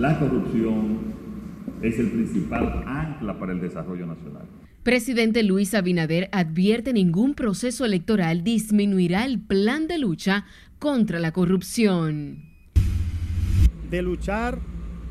[0.00, 0.98] La corrupción
[1.82, 4.46] es el principal ancla para el desarrollo nacional.
[4.82, 10.46] Presidente Luis Abinader advierte ningún proceso electoral disminuirá el plan de lucha
[10.78, 12.44] contra la corrupción.
[13.90, 14.58] De luchar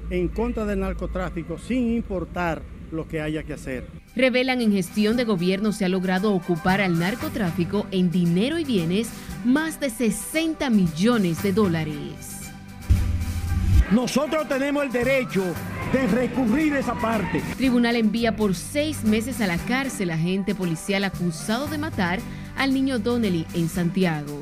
[0.09, 3.85] en contra del narcotráfico sin importar lo que haya que hacer.
[4.15, 9.11] Revelan en gestión de gobierno se ha logrado ocupar al narcotráfico en dinero y bienes
[9.45, 12.38] más de 60 millones de dólares.
[13.91, 15.43] Nosotros tenemos el derecho
[15.91, 17.41] de recurrir esa parte.
[17.57, 22.19] Tribunal envía por seis meses a la cárcel a agente policial acusado de matar
[22.55, 24.39] al niño Donnelly en Santiago.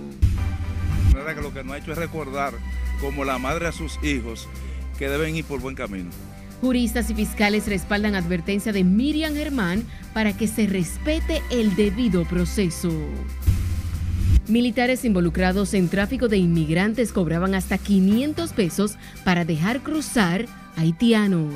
[1.13, 2.53] que lo que no ha hecho es recordar
[2.99, 4.49] como la madre a sus hijos
[4.99, 6.09] que deben ir por buen camino.
[6.59, 12.91] Juristas y fiscales respaldan advertencia de Miriam Germán para que se respete el debido proceso.
[14.47, 20.45] Militares involucrados en tráfico de inmigrantes cobraban hasta 500 pesos para dejar cruzar
[20.77, 21.53] haitianos.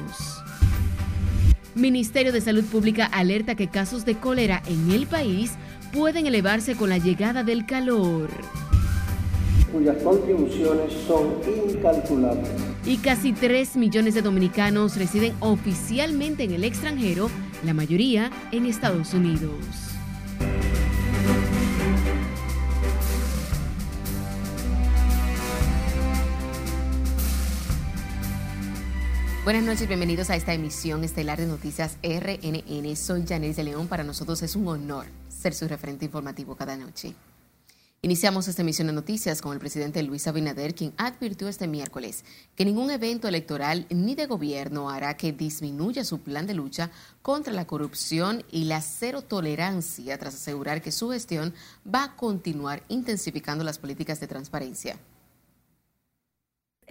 [1.74, 5.54] Ministerio de Salud Pública alerta que casos de cólera en el país
[5.94, 8.30] pueden elevarse con la llegada del calor.
[9.72, 11.36] Cuyas contribuciones son
[11.70, 12.50] incalculables.
[12.86, 17.30] Y casi 3 millones de dominicanos residen oficialmente en el extranjero,
[17.66, 19.91] la mayoría en Estados Unidos.
[29.52, 32.96] Buenas noches, bienvenidos a esta emisión estelar de Noticias RNN.
[32.96, 33.90] Soy Janet de León.
[33.90, 37.16] Para nosotros es un honor ser su referente informativo cada noche.
[38.02, 42.24] Iniciamos esta emisión de noticias con el presidente Luis Abinader, quien advirtió este miércoles
[42.56, 46.90] que ningún evento electoral ni de gobierno hará que disminuya su plan de lucha
[47.22, 51.54] contra la corrupción y la cero tolerancia, tras asegurar que su gestión
[51.86, 54.98] va a continuar intensificando las políticas de transparencia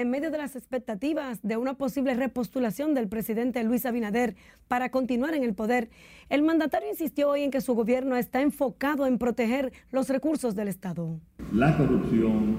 [0.01, 4.35] en medio de las expectativas de una posible repostulación del presidente Luis Abinader
[4.67, 5.91] para continuar en el poder,
[6.31, 10.69] el mandatario insistió hoy en que su gobierno está enfocado en proteger los recursos del
[10.69, 11.21] Estado.
[11.53, 12.57] La corrupción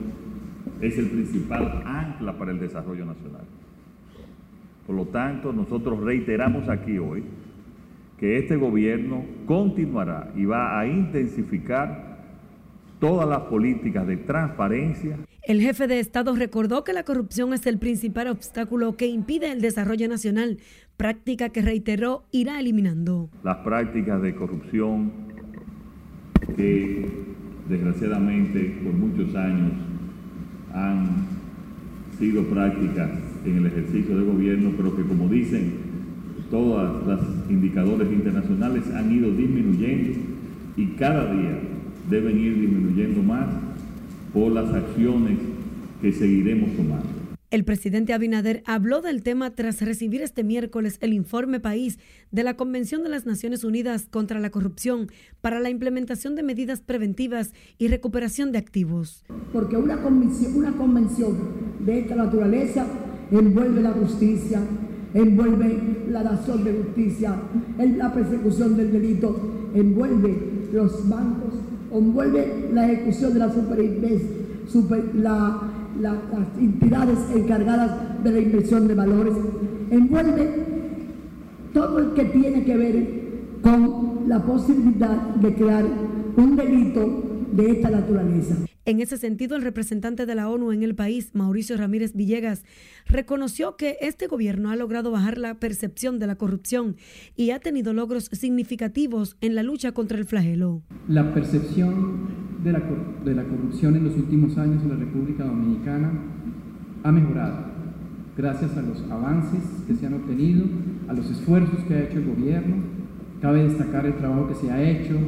[0.82, 3.46] es el principal ancla para el desarrollo nacional.
[4.86, 7.24] Por lo tanto, nosotros reiteramos aquí hoy
[8.20, 12.20] que este gobierno continuará y va a intensificar
[13.00, 17.80] todas las políticas de transparencia el jefe de Estado recordó que la corrupción es el
[17.80, 20.60] principal obstáculo que impide el desarrollo nacional,
[20.98, 23.30] práctica que reiteró irá eliminando.
[23.44, 25.12] Las prácticas de corrupción
[26.56, 27.08] que
[27.70, 29.72] desgraciadamente por muchos años
[30.74, 31.28] han
[32.20, 33.10] sido prácticas
[33.46, 35.92] en el ejercicio de gobierno, pero que como dicen
[36.52, 37.20] todos los
[37.50, 40.20] indicadores internacionales han ido disminuyendo
[40.78, 41.60] y cada día
[42.10, 43.48] deben ir disminuyendo más
[44.34, 45.40] por las acciones
[46.02, 47.22] que seguiremos tomando.
[47.52, 52.00] El presidente Abinader habló del tema tras recibir este miércoles el informe país
[52.32, 55.08] de la Convención de las Naciones Unidas contra la Corrupción
[55.42, 59.26] para la implementación de medidas preventivas y recuperación de activos.
[59.52, 61.38] Porque una convención, una convención
[61.82, 62.88] de esta naturaleza
[63.32, 64.62] envuelve la justicia,
[65.14, 67.36] envuelve la nación de justicia,
[67.78, 71.54] la persecución del delito, envuelve los bancos
[71.94, 75.62] envuelve la ejecución de la super, la,
[76.00, 76.16] las
[76.60, 79.34] entidades encargadas de la inversión de valores,
[79.90, 80.50] envuelve
[81.74, 83.22] todo el que tiene que ver
[83.62, 85.86] con la posibilidad de crear
[86.38, 88.56] un delito de esta naturaleza.
[88.84, 92.66] En ese sentido, el representante de la ONU en el país, Mauricio Ramírez Villegas,
[93.06, 96.96] reconoció que este gobierno ha logrado bajar la percepción de la corrupción
[97.36, 100.82] y ha tenido logros significativos en la lucha contra el flagelo.
[101.08, 102.82] La percepción de la,
[103.24, 106.12] de la corrupción en los últimos años en la República Dominicana
[107.04, 107.66] ha mejorado
[108.36, 110.66] gracias a los avances que se han obtenido,
[111.08, 112.78] a los esfuerzos que ha hecho el gobierno.
[113.42, 115.20] Cabe destacar el trabajo que se ha hecho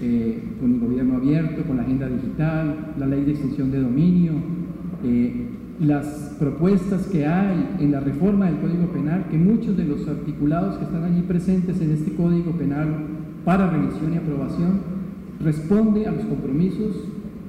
[0.00, 4.32] eh, con el gobierno abierto, con la agenda digital, la ley de extensión de dominio,
[5.04, 5.46] eh,
[5.80, 10.78] las propuestas que hay en la reforma del Código Penal, que muchos de los articulados
[10.78, 12.88] que están allí presentes en este Código Penal
[13.44, 14.80] para revisión y aprobación
[15.42, 16.96] responde a los compromisos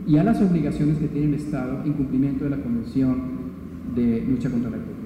[0.06, 3.16] y a las obligaciones que tiene el Estado en cumplimiento de la Convención
[3.96, 4.97] de lucha contra la corrupción.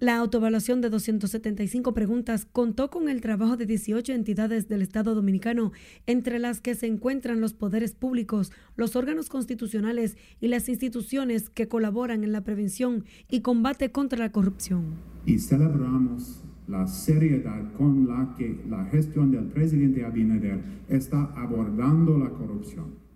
[0.00, 5.72] La autoevaluación de 275 preguntas contó con el trabajo de 18 entidades del Estado dominicano,
[6.06, 11.66] entre las que se encuentran los poderes públicos, los órganos constitucionales y las instituciones que
[11.66, 14.84] colaboran en la prevención y combate contra la corrupción.
[15.26, 22.30] Y celebramos la seriedad con la que la gestión del presidente Abinader está abordando la
[22.30, 23.07] corrupción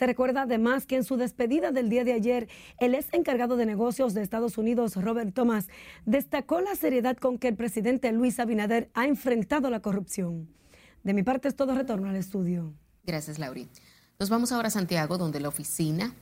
[0.00, 2.48] Se recuerda además que en su despedida del día de ayer,
[2.78, 5.68] el ex encargado de negocios de Estados Unidos, Robert Thomas,
[6.06, 10.48] destacó la seriedad con que el presidente Luis Abinader ha enfrentado la corrupción.
[11.04, 12.72] De mi parte es todo retorno al estudio.
[13.04, 13.68] Gracias, Lauri.
[14.18, 16.14] Nos vamos ahora a Santiago, donde la oficina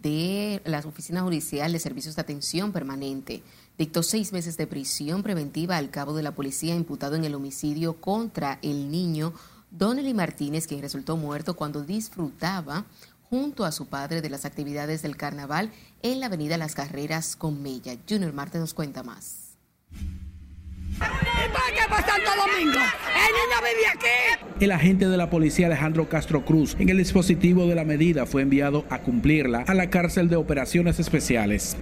[0.00, 3.42] de la Oficina Judicial de Servicios de Atención Permanente
[3.76, 8.00] dictó seis meses de prisión preventiva al cabo de la policía imputado en el homicidio
[8.00, 9.34] contra el niño
[9.70, 12.86] Donnelly Martínez, quien resultó muerto cuando disfrutaba
[13.30, 15.70] junto a su padre de las actividades del carnaval
[16.02, 17.96] en la avenida Las Carreras con Mella.
[18.08, 19.48] Junior Marte nos cuenta más.
[24.60, 28.42] El agente de la policía Alejandro Castro Cruz, en el dispositivo de la medida, fue
[28.42, 31.76] enviado a cumplirla a la cárcel de operaciones especiales.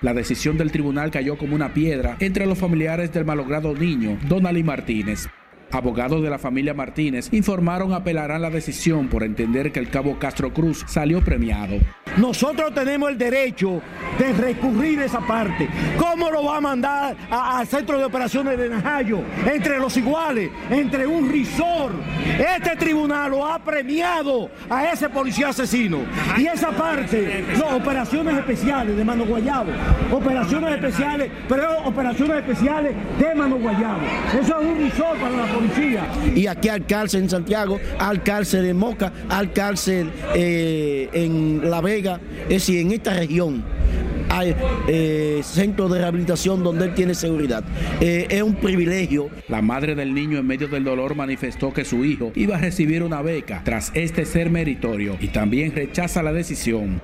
[0.00, 4.62] La decisión del tribunal cayó como una piedra entre los familiares del malogrado niño, Donali
[4.62, 5.28] Martínez.
[5.74, 10.54] Abogados de la familia Martínez informaron apelarán la decisión por entender que el cabo Castro
[10.54, 11.78] Cruz salió premiado.
[12.16, 13.82] Nosotros tenemos el derecho
[14.16, 15.68] de recurrir esa parte.
[15.98, 19.18] ¿Cómo lo va a mandar al centro de operaciones de Najayo?
[19.52, 21.90] Entre los iguales, entre un risor.
[22.38, 26.02] Este tribunal lo ha premiado a ese policía asesino.
[26.38, 29.72] Y esa parte, no, operaciones especiales de Mano Guayabo.
[30.12, 34.02] Operaciones especiales, pero operaciones especiales de Mano Guayabo.
[34.40, 35.63] Eso es un risor para la policía.
[36.34, 41.80] Y aquí al cárcel en Santiago, al cárcel en Moca, al cárcel eh, en La
[41.80, 43.64] Vega, es decir, en esta región
[44.34, 44.54] hay
[44.88, 47.62] eh, centros de rehabilitación donde él tiene seguridad.
[48.00, 49.28] Eh, es un privilegio.
[49.48, 53.02] La madre del niño en medio del dolor manifestó que su hijo iba a recibir
[53.02, 57.00] una beca tras este ser meritorio y también rechaza la decisión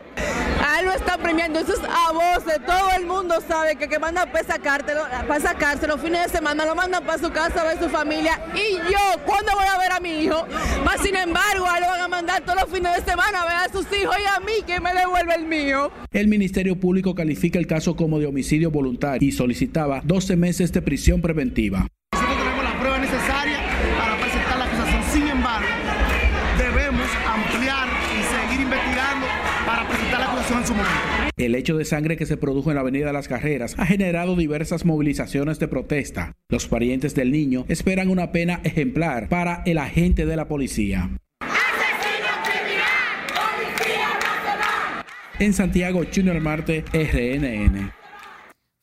[1.11, 4.45] lo está premiando, eso es a voces, todo el mundo sabe que que manda para
[4.45, 7.89] sacártelo, para sacarse los fines de semana, lo mandan para su casa a ver su
[7.89, 10.47] familia y yo, ¿cuándo voy a ver a mi hijo?
[10.85, 13.55] Más sin embargo, a lo van a mandar todos los fines de semana a ver
[13.55, 15.91] a sus hijos y a mí que me devuelve el mío.
[16.13, 20.83] El Ministerio Público califica el caso como de homicidio voluntario y solicitaba 12 meses de
[20.83, 21.87] prisión preventiva.
[31.41, 34.85] El hecho de sangre que se produjo en la Avenida Las Carreras ha generado diversas
[34.85, 36.37] movilizaciones de protesta.
[36.51, 41.17] Los parientes del niño esperan una pena ejemplar para el agente de la policía.
[45.39, 47.91] En Santiago, Junior Marte, RNN.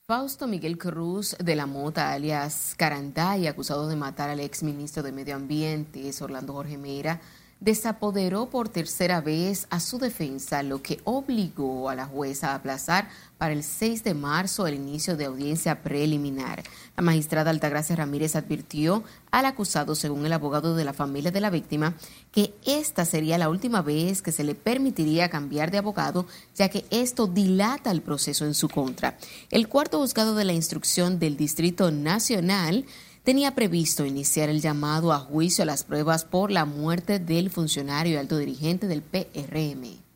[0.08, 5.36] Fausto Miguel Cruz de la Mota, alias Carantay, acusado de matar al exministro de Medio
[5.36, 7.22] Ambiente, Orlando Jorge Mera,
[7.60, 13.10] desapoderó por tercera vez a su defensa, lo que obligó a la jueza a aplazar
[13.38, 16.64] para el 6 de marzo el inicio de audiencia preliminar.
[16.96, 21.50] La magistrada Altagracia Ramírez advirtió al acusado, según el abogado de la familia de la
[21.50, 21.94] víctima,
[22.32, 26.26] que esta sería la última vez que se le permitiría cambiar de abogado,
[26.56, 29.18] ya que esto dilata el proceso en su contra.
[29.52, 32.86] El cuarto juzgado de la instrucción del Distrito Nacional
[33.28, 38.14] tenía previsto iniciar el llamado a juicio a las pruebas por la muerte del funcionario
[38.14, 40.07] y alto dirigente del PRM.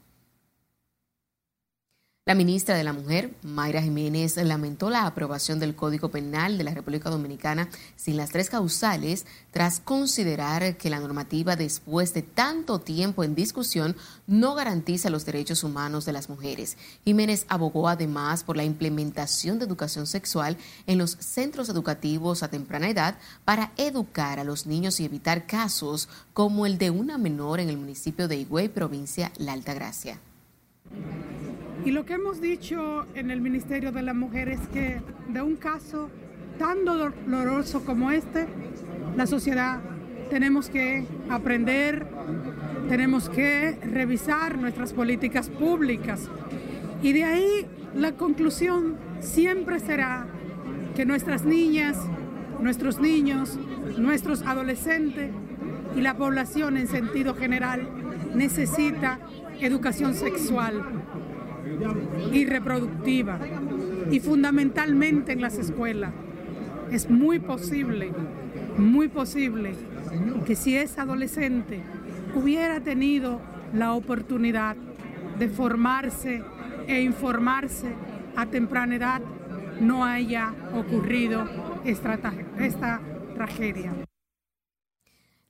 [2.31, 6.73] La ministra de la Mujer, Mayra Jiménez, lamentó la aprobación del Código Penal de la
[6.73, 7.67] República Dominicana
[7.97, 13.97] sin las tres causales, tras considerar que la normativa, después de tanto tiempo en discusión,
[14.27, 16.77] no garantiza los derechos humanos de las mujeres.
[17.03, 20.55] Jiménez abogó además por la implementación de educación sexual
[20.87, 26.07] en los centros educativos a temprana edad para educar a los niños y evitar casos
[26.31, 30.17] como el de una menor en el municipio de Higüey, provincia La Altagracia.
[31.83, 35.55] Y lo que hemos dicho en el Ministerio de la Mujer es que de un
[35.55, 36.09] caso
[36.59, 38.45] tan doloroso como este,
[39.17, 39.79] la sociedad
[40.29, 42.05] tenemos que aprender,
[42.87, 46.29] tenemos que revisar nuestras políticas públicas.
[47.01, 50.27] Y de ahí la conclusión siempre será
[50.95, 51.97] que nuestras niñas,
[52.59, 53.57] nuestros niños,
[53.97, 55.31] nuestros adolescentes
[55.95, 57.87] y la población en sentido general
[58.35, 59.19] necesita
[59.59, 60.83] educación sexual
[62.31, 63.39] y reproductiva
[64.09, 66.11] y fundamentalmente en las escuelas.
[66.91, 68.11] Es muy posible,
[68.77, 69.73] muy posible
[70.45, 71.81] que si es adolescente
[72.35, 73.39] hubiera tenido
[73.73, 74.75] la oportunidad
[75.39, 76.43] de formarse
[76.87, 77.93] e informarse
[78.35, 79.21] a temprana edad,
[79.79, 81.47] no haya ocurrido
[81.85, 82.19] esta,
[82.59, 82.99] esta
[83.35, 83.93] tragedia.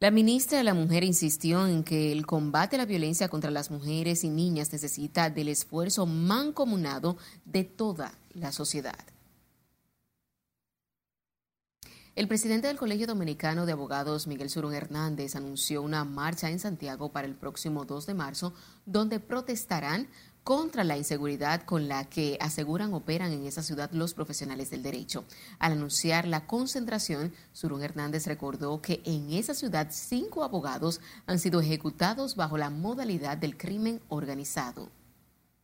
[0.01, 3.70] La ministra de la Mujer insistió en que el combate a la violencia contra las
[3.70, 8.98] mujeres y niñas necesita del esfuerzo mancomunado de toda la sociedad.
[12.15, 17.12] El presidente del Colegio Dominicano de Abogados, Miguel Surún Hernández, anunció una marcha en Santiago
[17.12, 18.55] para el próximo 2 de marzo,
[18.88, 20.08] donde protestarán
[20.43, 25.24] contra la inseguridad con la que aseguran operan en esa ciudad los profesionales del derecho.
[25.60, 31.62] Al anunciar la concentración, Surún Hernández recordó que en esa ciudad cinco abogados han sido
[31.62, 34.89] ejecutados bajo la modalidad del crimen organizado.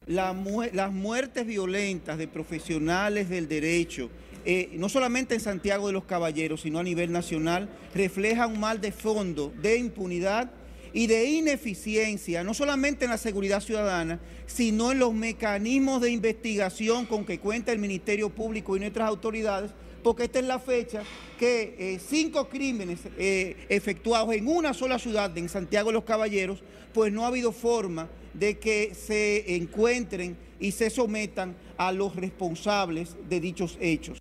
[0.05, 0.33] La
[0.73, 4.09] las muertes violentas de profesionales del derecho,
[4.45, 8.79] eh, no solamente en Santiago de los Caballeros, sino a nivel nacional, reflejan un mal
[8.79, 10.49] de fondo de impunidad
[10.93, 17.05] y de ineficiencia, no solamente en la seguridad ciudadana, sino en los mecanismos de investigación
[17.05, 19.71] con que cuenta el Ministerio Público y nuestras autoridades,
[20.03, 21.03] porque esta es la fecha
[21.37, 26.63] que eh, cinco crímenes eh, efectuados en una sola ciudad, en Santiago de los Caballeros,
[26.93, 33.15] pues no ha habido forma de que se encuentren y se sometan a los responsables
[33.29, 34.19] de dichos hechos.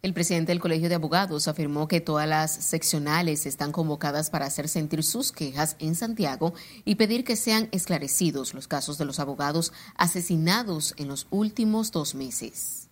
[0.00, 4.68] El presidente del Colegio de Abogados afirmó que todas las seccionales están convocadas para hacer
[4.68, 9.72] sentir sus quejas en Santiago y pedir que sean esclarecidos los casos de los abogados
[9.96, 12.88] asesinados en los últimos dos meses.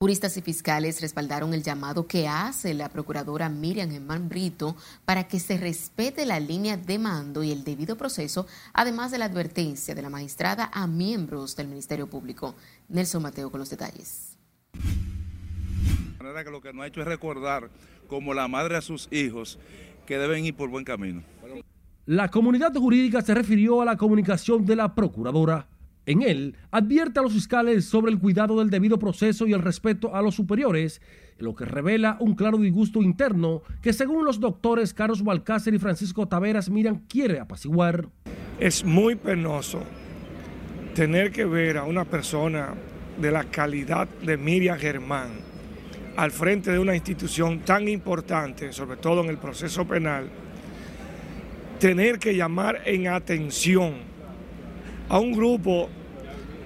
[0.00, 4.74] Juristas y fiscales respaldaron el llamado que hace la procuradora Miriam Germán Brito
[5.04, 9.26] para que se respete la línea de mando y el debido proceso, además de la
[9.26, 12.54] advertencia de la magistrada a miembros del Ministerio Público.
[12.88, 14.36] Nelson Mateo con los detalles
[16.18, 17.70] manera que lo que nos ha hecho es recordar
[18.08, 19.58] como la madre a sus hijos
[20.06, 21.22] que deben ir por buen camino.
[22.06, 25.68] La comunidad jurídica se refirió a la comunicación de la procuradora.
[26.06, 30.14] En él advierte a los fiscales sobre el cuidado del debido proceso y el respeto
[30.14, 31.02] a los superiores,
[31.38, 36.28] lo que revela un claro disgusto interno que según los doctores Carlos Balcácer y Francisco
[36.28, 38.08] Taveras Miran quiere apaciguar.
[38.60, 39.82] Es muy penoso
[40.94, 42.74] tener que ver a una persona
[43.20, 45.55] de la calidad de Miriam Germán
[46.16, 50.28] al frente de una institución tan importante, sobre todo en el proceso penal,
[51.78, 53.94] tener que llamar en atención
[55.08, 55.88] a un grupo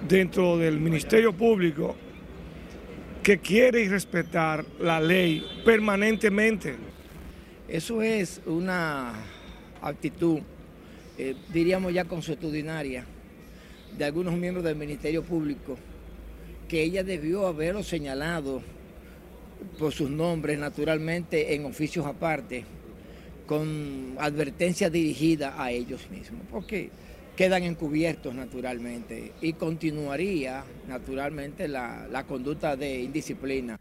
[0.07, 1.95] dentro del Ministerio Público
[3.21, 6.75] que quiere respetar la ley permanentemente.
[7.67, 9.13] Eso es una
[9.81, 10.39] actitud,
[11.17, 13.05] eh, diríamos ya consuetudinaria,
[13.97, 15.77] de algunos miembros del Ministerio Público,
[16.69, 18.63] que ella debió haberlo señalado
[19.77, 22.65] por sus nombres, naturalmente en oficios aparte,
[23.45, 26.89] con advertencias dirigidas a ellos mismos, porque
[27.35, 33.79] quedan encubiertos naturalmente y continuaría naturalmente la, la conducta de indisciplina.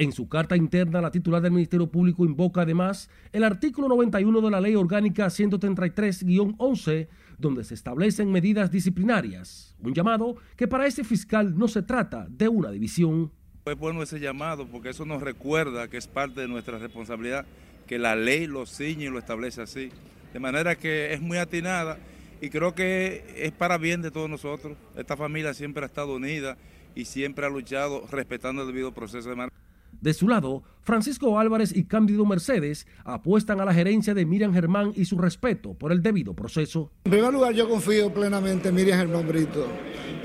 [0.00, 4.50] En su carta interna, la titular del Ministerio Público invoca además el artículo 91 de
[4.50, 9.76] la Ley Orgánica 133-11, donde se establecen medidas disciplinarias.
[9.82, 13.30] Un llamado que para ese fiscal no se trata de una división.
[13.70, 17.46] Es bueno ese llamado porque eso nos recuerda que es parte de nuestra responsabilidad,
[17.86, 19.90] que la ley lo ciñe y lo establece así.
[20.32, 21.98] De manera que es muy atinada
[22.40, 24.76] y creo que es para bien de todos nosotros.
[24.96, 26.56] Esta familia siempre ha estado unida
[26.96, 29.56] y siempre ha luchado respetando el debido proceso de manera.
[30.00, 34.92] De su lado, Francisco Álvarez y Cándido Mercedes apuestan a la gerencia de Miriam Germán
[34.96, 36.90] y su respeto por el debido proceso.
[37.04, 39.66] En primer lugar, yo confío plenamente en Miriam Germán Brito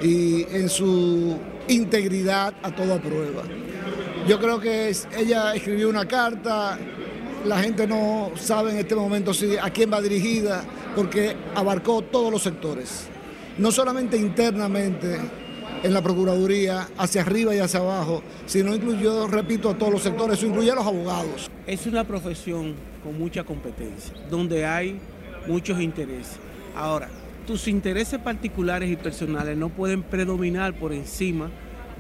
[0.01, 3.43] y en su integridad a toda prueba.
[4.27, 6.79] Yo creo que ella escribió una carta,
[7.45, 9.31] la gente no sabe en este momento
[9.61, 10.63] a quién va dirigida,
[10.95, 13.07] porque abarcó todos los sectores,
[13.57, 15.19] no solamente internamente
[15.85, 20.39] en la Procuraduría, hacia arriba y hacia abajo, sino incluyó, repito, a todos los sectores,
[20.39, 21.51] eso incluye a los abogados.
[21.67, 22.73] Es una profesión
[23.03, 24.99] con mucha competencia, donde hay
[25.47, 26.39] muchos intereses.
[26.75, 27.07] Ahora,
[27.45, 31.51] tus intereses particulares y personales no pueden predominar por encima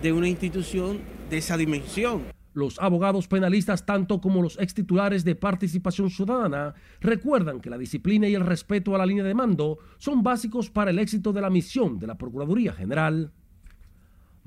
[0.01, 2.23] de una institución de esa dimensión.
[2.53, 8.27] Los abogados penalistas, tanto como los ex titulares de participación ciudadana, recuerdan que la disciplina
[8.27, 11.51] y el respeto a la línea de mando son básicos para el éxito de la
[11.51, 13.31] misión de la Procuraduría General.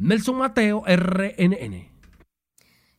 [0.00, 1.88] Nelson Mateo, RNN.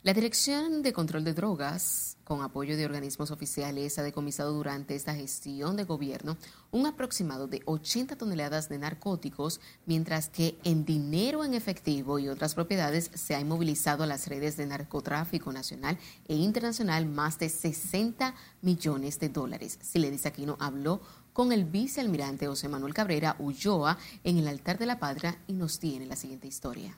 [0.02, 5.16] La Dirección de Control de Drogas, con apoyo de organismos oficiales, ha decomisado durante esta
[5.16, 6.38] gestión de gobierno
[6.72, 12.54] un aproximado de 80 toneladas de narcóticos, mientras que en dinero en efectivo y otras
[12.54, 18.36] propiedades se ha inmovilizado a las redes de narcotráfico nacional e internacional más de 60
[18.62, 19.80] millones de dólares.
[19.82, 21.02] Siledis Aquino habló
[21.40, 25.80] con el vicealmirante José Manuel Cabrera Ulloa en el altar de la patria y nos
[25.80, 26.98] tiene la siguiente historia.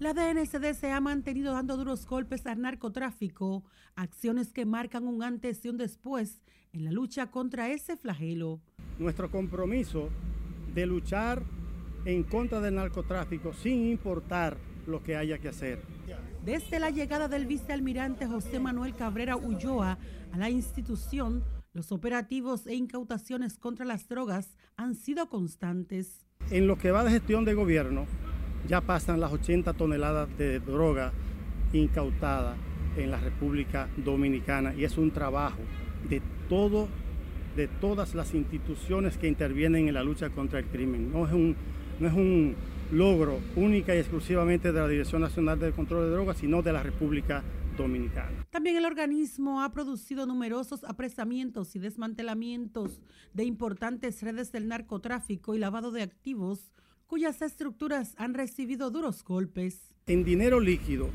[0.00, 3.64] La DNCD se ha mantenido dando duros golpes al narcotráfico,
[3.96, 6.42] acciones que marcan un antes y un después
[6.74, 8.60] en la lucha contra ese flagelo.
[8.98, 10.10] Nuestro compromiso
[10.74, 11.42] de luchar
[12.04, 15.80] en contra del narcotráfico sin importar lo que haya que hacer.
[16.44, 19.96] Desde la llegada del vicealmirante José Manuel Cabrera Ulloa
[20.32, 21.42] a la institución,
[21.74, 26.24] los operativos e incautaciones contra las drogas han sido constantes.
[26.50, 28.06] En lo que va de gestión de gobierno,
[28.68, 31.12] ya pasan las 80 toneladas de droga
[31.72, 32.56] incautada
[32.96, 35.58] en la República Dominicana y es un trabajo
[36.08, 36.88] de todo
[37.56, 41.12] de todas las instituciones que intervienen en la lucha contra el crimen.
[41.12, 42.56] No es un,
[42.92, 46.82] logro única y exclusivamente de la Dirección Nacional de Control de Drogas, sino de la
[46.82, 47.42] República
[47.76, 48.46] Dominicana.
[48.50, 53.00] También el organismo ha producido numerosos apresamientos y desmantelamientos
[53.32, 56.72] de importantes redes del narcotráfico y lavado de activos,
[57.06, 59.94] cuyas estructuras han recibido duros golpes.
[60.06, 61.10] En dinero líquido,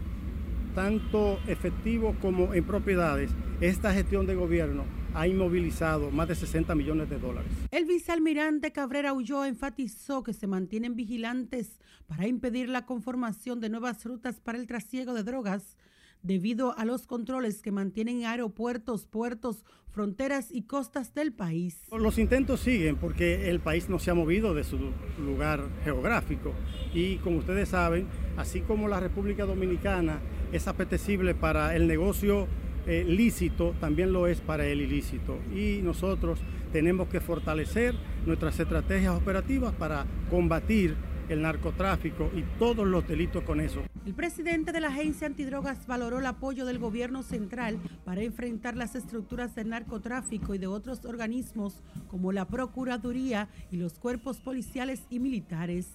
[0.76, 7.10] tanto efectivo como en propiedades, esta gestión de gobierno ha inmovilizado más de 60 millones
[7.10, 7.52] de dólares.
[7.72, 14.06] El vicealmirante Cabrera Ulloa enfatizó que se mantienen vigilantes para impedir la conformación de nuevas
[14.06, 15.76] rutas para el trasiego de drogas
[16.22, 21.82] debido a los controles que mantienen aeropuertos, puertos, fronteras y costas del país.
[21.92, 24.78] Los intentos siguen porque el país no se ha movido de su
[25.20, 26.54] lugar geográfico
[26.94, 28.08] y como ustedes saben,
[28.38, 30.20] así como la República Dominicana
[30.52, 32.48] es apetecible para el negocio
[32.88, 35.38] eh, lícito, también lo es para el ilícito.
[35.54, 36.40] Y nosotros
[36.72, 37.96] tenemos que fortalecer
[38.26, 40.96] nuestras estrategias operativas para combatir
[41.30, 43.82] el narcotráfico y todos los delitos con eso.
[44.06, 48.96] El presidente de la agencia antidrogas valoró el apoyo del gobierno central para enfrentar las
[48.96, 55.20] estructuras del narcotráfico y de otros organismos como la Procuraduría y los cuerpos policiales y
[55.20, 55.88] militares.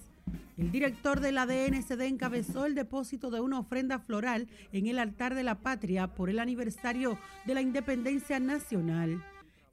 [0.57, 5.35] El director de la DNCD encabezó el depósito de una ofrenda floral en el altar
[5.35, 9.21] de la patria por el aniversario de la independencia nacional.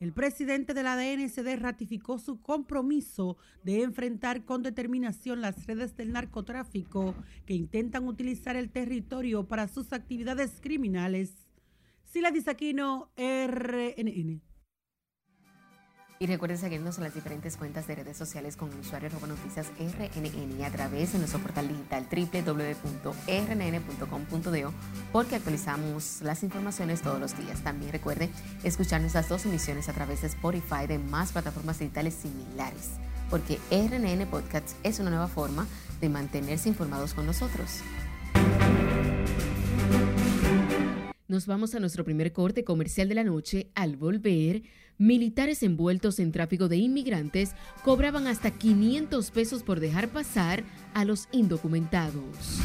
[0.03, 6.11] El presidente de la DNCD ratificó su compromiso de enfrentar con determinación las redes del
[6.11, 7.15] narcotráfico
[7.47, 11.47] que intentan utilizar el territorio para sus actividades criminales.
[12.03, 14.43] Sila Disaquino, RNN.
[16.23, 19.73] Y recuerden seguirnos en las diferentes cuentas de redes sociales con el usuario arroba noticias
[19.77, 23.13] RNN y a través de nuestro portal digital www.rnn.com.do
[25.11, 27.65] porque actualizamos las informaciones todos los días.
[27.65, 28.31] También recuerde
[28.63, 32.91] escuchar nuestras dos emisiones a través de Spotify de más plataformas digitales similares
[33.29, 35.67] porque RNN Podcast es una nueva forma
[36.01, 37.81] de mantenerse informados con nosotros.
[41.27, 43.71] Nos vamos a nuestro primer corte comercial de la noche.
[43.75, 44.65] Al volver,
[44.99, 51.29] militares envueltos en tráfico de inmigrantes cobraban hasta 500 pesos por dejar pasar a los
[51.33, 52.61] indocumentados.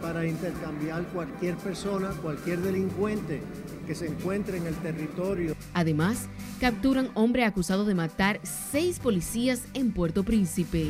[0.00, 3.42] Para intercambiar cualquier persona, cualquier delincuente
[3.86, 5.56] que se encuentre en el territorio.
[5.74, 6.28] Además,
[6.60, 10.88] capturan hombre acusado de matar seis policías en Puerto Príncipe.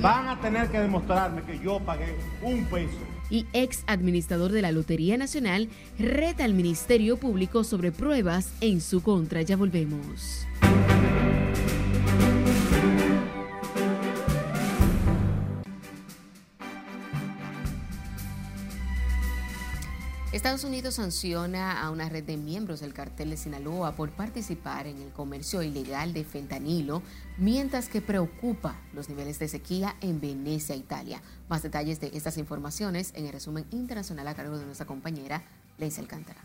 [0.00, 4.72] Van a tener que demostrarme que yo pagué un peso y ex administrador de la
[4.72, 9.42] Lotería Nacional reta al Ministerio Público sobre pruebas en su contra.
[9.42, 10.46] Ya volvemos.
[20.32, 25.02] Estados Unidos sanciona a una red de miembros del cartel de Sinaloa por participar en
[25.02, 27.02] el comercio ilegal de fentanilo,
[27.36, 31.20] mientras que preocupa los niveles de sequía en Venecia, Italia.
[31.48, 35.42] Más detalles de estas informaciones en el resumen internacional a cargo de nuestra compañera
[35.78, 36.40] Leisa Alcántara.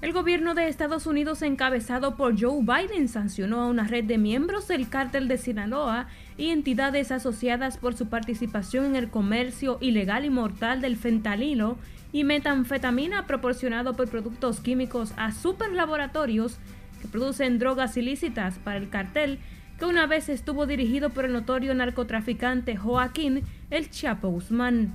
[0.00, 4.66] El gobierno de Estados Unidos, encabezado por Joe Biden, sancionó a una red de miembros
[4.66, 10.30] del cártel de Sinaloa y entidades asociadas por su participación en el comercio ilegal y
[10.30, 11.78] mortal del fentanilo
[12.12, 16.58] y metanfetamina proporcionado por productos químicos a superlaboratorios
[17.00, 19.38] que producen drogas ilícitas para el cartel
[19.78, 24.92] que una vez estuvo dirigido por el notorio narcotraficante Joaquín El Chapo Guzmán.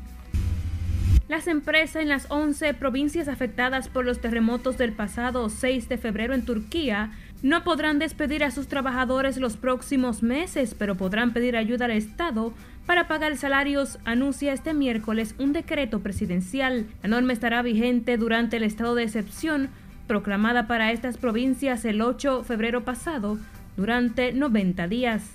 [1.27, 6.33] Las empresas en las 11 provincias afectadas por los terremotos del pasado 6 de febrero
[6.33, 7.11] en Turquía
[7.43, 12.53] no podrán despedir a sus trabajadores los próximos meses, pero podrán pedir ayuda al Estado
[12.87, 16.85] para pagar salarios, anuncia este miércoles un decreto presidencial.
[17.03, 19.69] La norma estará vigente durante el estado de excepción
[20.07, 23.37] proclamada para estas provincias el 8 de febrero pasado
[23.75, 25.31] durante 90 días.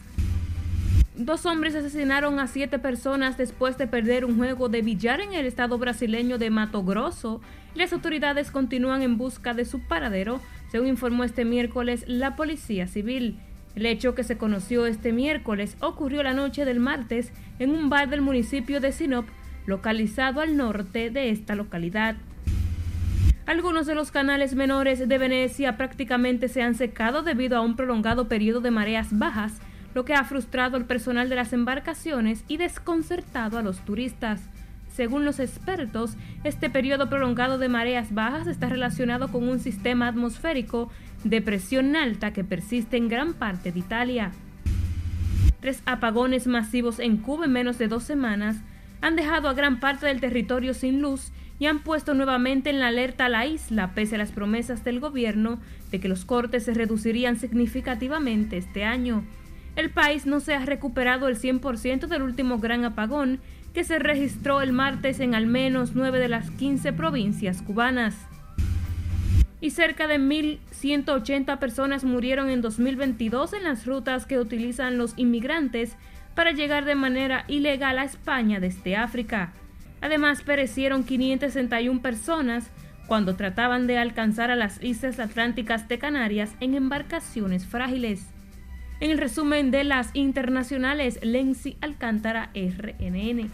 [1.15, 5.45] Dos hombres asesinaron a siete personas después de perder un juego de billar en el
[5.45, 7.43] estado brasileño de Mato Grosso.
[7.75, 10.41] Las autoridades continúan en busca de su paradero,
[10.73, 13.39] según informó este miércoles la Policía Civil.
[13.75, 18.09] El hecho que se conoció este miércoles ocurrió la noche del martes en un bar
[18.09, 19.27] del municipio de Sinop,
[19.67, 22.17] localizado al norte de esta localidad.
[23.45, 28.27] Algunos de los canales menores de Venecia prácticamente se han secado debido a un prolongado
[28.29, 29.61] periodo de mareas bajas
[29.93, 34.49] lo que ha frustrado al personal de las embarcaciones y desconcertado a los turistas.
[34.95, 40.91] Según los expertos, este periodo prolongado de mareas bajas está relacionado con un sistema atmosférico
[41.25, 44.33] de presión alta que persiste en gran parte de Italia.
[45.61, 48.57] Tres apagones masivos en Cuba en menos de dos semanas
[49.01, 52.89] han dejado a gran parte del territorio sin luz y han puesto nuevamente en la
[52.89, 55.59] alerta a la isla, pese a las promesas del gobierno
[55.91, 59.25] de que los cortes se reducirían significativamente este año.
[59.75, 63.41] El país no se ha recuperado el 100% del último gran apagón
[63.75, 68.17] que se registró el martes en al menos 9 de las 15 provincias cubanas.
[69.61, 75.97] Y cerca de 1.180 personas murieron en 2022 en las rutas que utilizan los inmigrantes
[76.35, 79.53] para llegar de manera ilegal a España desde África.
[80.01, 82.71] Además, perecieron 561 personas
[83.07, 88.27] cuando trataban de alcanzar a las islas atlánticas de Canarias en embarcaciones frágiles.
[89.03, 93.51] En el resumen de las internacionales, Lenzi Alcántara, RNN.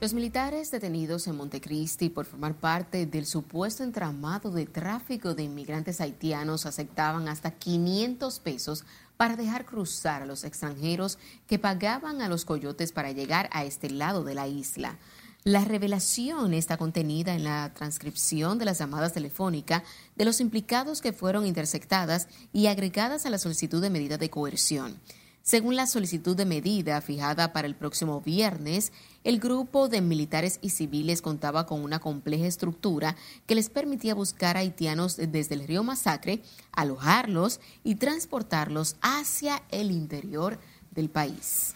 [0.00, 6.00] Los militares detenidos en Montecristi por formar parte del supuesto entramado de tráfico de inmigrantes
[6.00, 8.86] haitianos aceptaban hasta 500 pesos
[9.18, 13.90] para dejar cruzar a los extranjeros que pagaban a los coyotes para llegar a este
[13.90, 14.96] lado de la isla.
[15.44, 19.82] La revelación está contenida en la transcripción de las llamadas telefónicas
[20.14, 25.00] de los implicados que fueron interceptadas y agregadas a la solicitud de medida de coerción.
[25.42, 28.92] Según la solicitud de medida fijada para el próximo viernes,
[29.24, 34.56] el grupo de militares y civiles contaba con una compleja estructura que les permitía buscar
[34.56, 40.60] a haitianos desde el río Masacre, alojarlos y transportarlos hacia el interior
[40.92, 41.74] del país.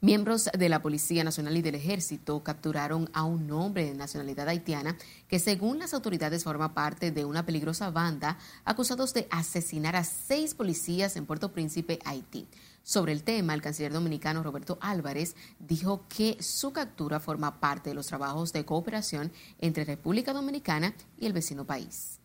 [0.00, 4.96] Miembros de la Policía Nacional y del Ejército capturaron a un hombre de nacionalidad haitiana
[5.26, 10.54] que según las autoridades forma parte de una peligrosa banda acusados de asesinar a seis
[10.54, 12.46] policías en Puerto Príncipe, Haití.
[12.84, 17.96] Sobre el tema, el canciller dominicano Roberto Álvarez dijo que su captura forma parte de
[17.96, 22.20] los trabajos de cooperación entre República Dominicana y el vecino país.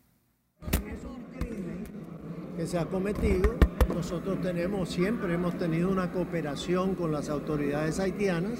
[2.55, 3.57] Que se ha cometido
[3.89, 8.59] nosotros tenemos, siempre hemos tenido una cooperación con las autoridades haitianas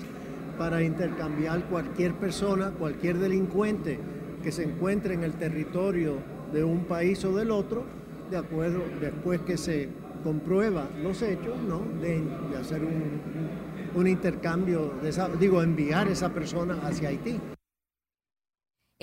[0.58, 4.00] para intercambiar cualquier persona, cualquier delincuente
[4.44, 6.18] que se encuentre en el territorio
[6.52, 7.84] de un país o del otro,
[8.30, 9.90] de acuerdo, después que se
[10.24, 11.82] comprueba los hechos, ¿no?
[12.02, 12.24] de,
[12.58, 14.92] hacer un, intercambio,
[15.40, 17.40] digo, enviar esa persona hacia Haití.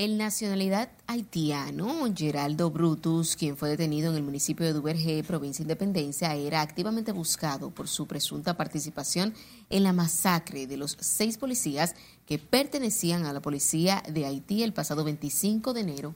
[0.01, 2.11] El nacionalidad haitiano.
[2.17, 7.13] Geraldo Brutus, quien fue detenido en el municipio de Duvergé, provincia de Independencia, era activamente
[7.13, 9.35] buscado por su presunta participación
[9.69, 14.73] en la masacre de los seis policías que pertenecían a la policía de Haití el
[14.73, 16.15] pasado 25 de enero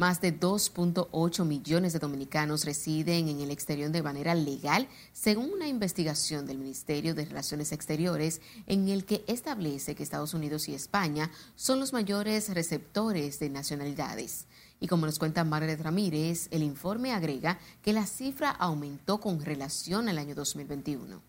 [0.00, 5.68] más de 2.8 millones de dominicanos residen en el exterior de manera legal, según una
[5.68, 11.30] investigación del Ministerio de Relaciones Exteriores, en el que establece que Estados Unidos y España
[11.54, 14.46] son los mayores receptores de nacionalidades.
[14.80, 20.08] Y como nos cuenta Margaret Ramírez, el informe agrega que la cifra aumentó con relación
[20.08, 21.20] al año 2021.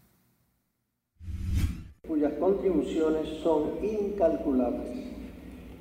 [2.08, 5.21] Cuyas contribuciones son incalculables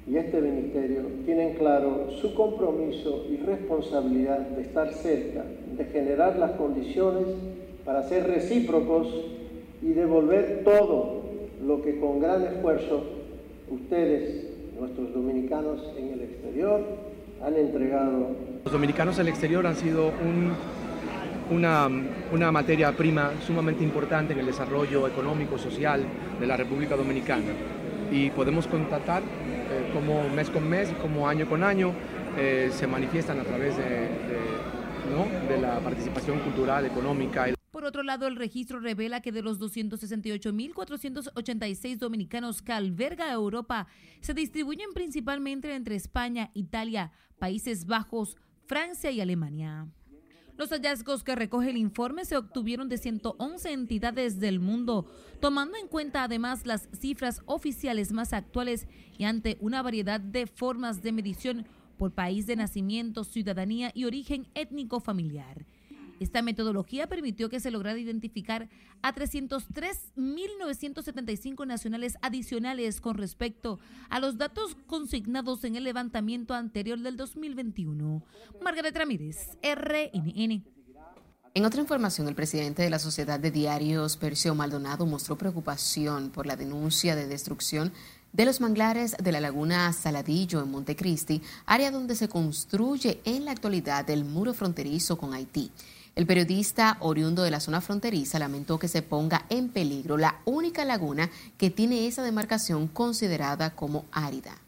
[0.06, 5.44] y este ministerio tienen claro su compromiso y responsabilidad de estar cerca,
[5.76, 7.26] de generar las condiciones
[7.86, 9.06] para ser recíprocos
[9.80, 11.22] y devolver todo
[11.64, 13.04] lo que con gran esfuerzo
[13.70, 14.46] ustedes
[14.78, 16.84] Nuestros dominicanos en el exterior
[17.42, 18.36] han entregado...
[18.62, 20.52] Los dominicanos en el exterior han sido un,
[21.50, 26.04] una, materia prima sumamente importante en el desarrollo económico, social
[26.38, 27.52] de la República Dominicana.
[28.12, 31.92] Y podemos constatar eh, como mes con mes, como año con año,
[32.38, 33.82] eh, se manifiestan a través de,
[35.10, 35.26] ¿no?
[35.48, 37.52] de la participación cultural, económica.
[37.70, 43.86] Por otro lado, el registro revela que de los 268.486 dominicanos que alberga Europa,
[44.20, 49.88] se distribuyen principalmente entre España, Italia, Países Bajos, Francia y Alemania.
[50.56, 55.04] Los hallazgos que recoge el informe se obtuvieron de 111 entidades del mundo,
[55.38, 58.88] tomando en cuenta además las cifras oficiales más actuales
[59.18, 61.66] y ante una variedad de formas de medición
[61.96, 65.64] por país de nacimiento, ciudadanía y origen étnico familiar.
[66.18, 68.70] Esta metodología permitió que se lograra identificar
[69.02, 73.78] a 303.975 nacionales adicionales con respecto
[74.08, 78.24] a los datos consignados en el levantamiento anterior del 2021.
[78.62, 80.64] Margaret Ramírez, RNN.
[81.54, 86.44] En otra información, el presidente de la Sociedad de Diarios, Percio Maldonado, mostró preocupación por
[86.44, 87.94] la denuncia de destrucción
[88.36, 93.52] de los manglares de la laguna Saladillo en Montecristi, área donde se construye en la
[93.52, 95.70] actualidad el muro fronterizo con Haití.
[96.14, 100.84] El periodista oriundo de la zona fronteriza lamentó que se ponga en peligro la única
[100.84, 104.65] laguna que tiene esa demarcación considerada como árida.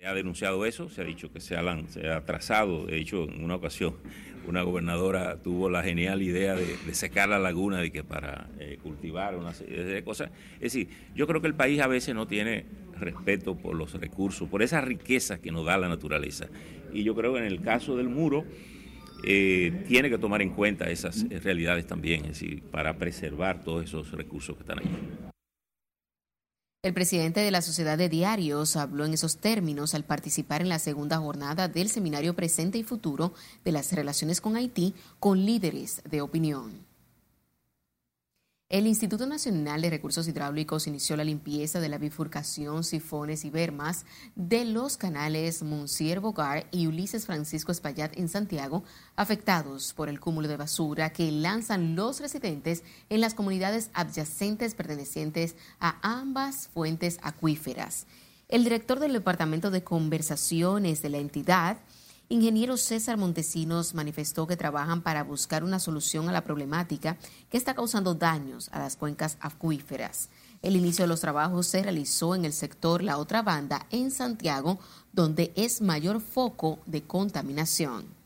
[0.00, 3.24] Se ha denunciado eso, se ha dicho que se ha, se ha trazado, de hecho
[3.24, 3.96] en una ocasión
[4.48, 9.36] una gobernadora tuvo la genial idea de, secar la laguna de que para eh, cultivar
[9.36, 10.30] una serie de cosas.
[10.54, 12.64] Es decir, yo creo que el país a veces no tiene
[12.98, 16.46] respeto por los recursos, por esa riqueza que nos da la naturaleza.
[16.94, 18.46] Y yo creo que en el caso del muro,
[19.22, 24.10] eh, tiene que tomar en cuenta esas realidades también, es decir, para preservar todos esos
[24.12, 24.88] recursos que están ahí.
[26.82, 30.78] El presidente de la Sociedad de Diarios habló en esos términos al participar en la
[30.78, 33.34] segunda jornada del seminario Presente y Futuro
[33.66, 36.89] de las Relaciones con Haití con líderes de opinión.
[38.70, 44.06] El Instituto Nacional de Recursos Hidráulicos inició la limpieza de la bifurcación, sifones y bermas
[44.36, 48.84] de los canales Monsier Bogar y Ulises Francisco Espaillat en Santiago,
[49.16, 55.56] afectados por el cúmulo de basura que lanzan los residentes en las comunidades adyacentes pertenecientes
[55.80, 58.06] a ambas fuentes acuíferas.
[58.48, 61.78] El director del Departamento de Conversaciones de la entidad,
[62.32, 67.16] Ingeniero César Montesinos manifestó que trabajan para buscar una solución a la problemática
[67.50, 70.28] que está causando daños a las cuencas acuíferas.
[70.62, 74.78] El inicio de los trabajos se realizó en el sector La Otra Banda, en Santiago,
[75.12, 78.19] donde es mayor foco de contaminación.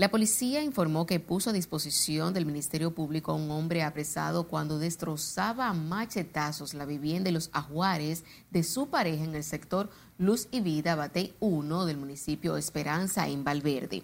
[0.00, 4.78] La policía informó que puso a disposición del Ministerio Público a un hombre apresado cuando
[4.78, 10.48] destrozaba a machetazos la vivienda y los ajuares de su pareja en el sector Luz
[10.52, 14.02] y Vida Batey 1 del municipio Esperanza en Valverde.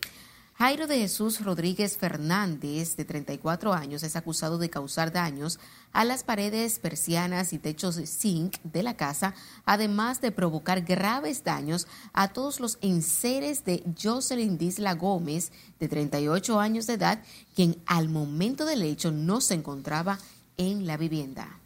[0.58, 5.60] Jairo de Jesús Rodríguez Fernández, de 34 años, es acusado de causar daños
[5.92, 9.34] a las paredes persianas y techos de zinc de la casa,
[9.66, 16.58] además de provocar graves daños a todos los enseres de Jocelyn Disla Gómez, de 38
[16.58, 17.22] años de edad,
[17.54, 20.18] quien al momento del hecho no se encontraba
[20.56, 21.60] en la vivienda.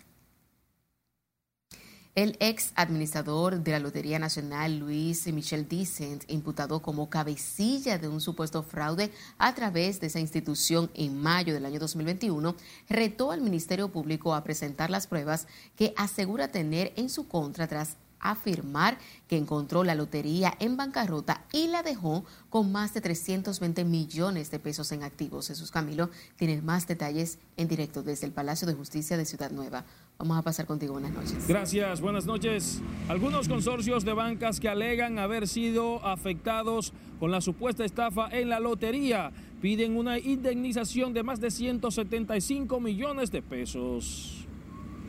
[2.17, 8.21] El ex administrador de la Lotería Nacional, Luis Michel Dicent, imputado como cabecilla de un
[8.21, 12.57] supuesto fraude a través de esa institución en mayo del año 2021,
[12.89, 15.47] retó al Ministerio Público a presentar las pruebas
[15.77, 21.69] que asegura tener en su contra tras afirmar que encontró la lotería en bancarrota y
[21.69, 25.47] la dejó con más de 320 millones de pesos en activos.
[25.47, 29.85] Jesús Camilo tiene más detalles en directo desde el Palacio de Justicia de Ciudad Nueva.
[30.21, 30.93] Vamos a pasar contigo.
[30.93, 31.49] Buenas noches.
[31.49, 32.83] Gracias, buenas noches.
[33.09, 38.61] Algunos consorcios de bancas que alegan haber sido afectados con la supuesta estafa en la
[38.61, 44.47] lotería piden una indemnización de más de 175 millones de pesos.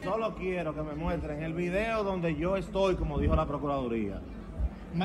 [0.02, 4.22] Solo quiero que me muestren el video donde yo estoy, como dijo la Procuraduría.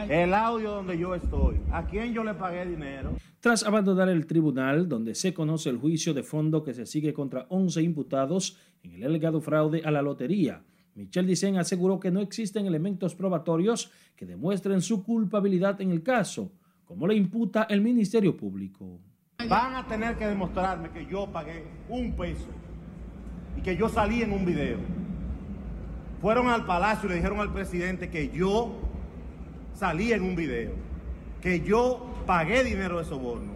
[0.08, 1.60] El audio donde yo estoy.
[1.72, 3.16] ¿A quién yo le pagué dinero?
[3.40, 7.46] Tras abandonar el tribunal, donde se conoce el juicio de fondo que se sigue contra
[7.48, 10.62] 11 imputados en el alegado fraude a la lotería,
[10.96, 16.50] Michel Dicen aseguró que no existen elementos probatorios que demuestren su culpabilidad en el caso,
[16.86, 18.98] como le imputa el Ministerio Público.
[19.46, 22.48] Van a tener que demostrarme que yo pagué un peso
[23.58, 24.78] y que yo salí en un video.
[26.22, 28.74] Fueron al palacio y le dijeron al presidente que yo
[29.74, 30.72] salí en un video,
[31.42, 33.52] que yo pagué dinero de soborno,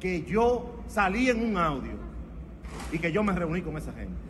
[0.00, 1.92] que yo salí en un audio
[2.90, 4.23] y que yo me reuní con esa gente.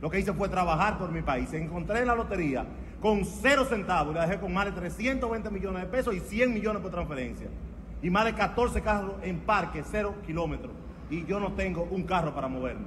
[0.00, 1.52] Lo que hice fue trabajar por mi país.
[1.52, 2.66] Encontré en la lotería
[3.00, 6.54] con cero centavos y la dejé con más de 320 millones de pesos y 100
[6.54, 7.48] millones por transferencia.
[8.02, 10.72] Y más de 14 carros en parque, cero kilómetros.
[11.10, 12.86] Y yo no tengo un carro para moverme.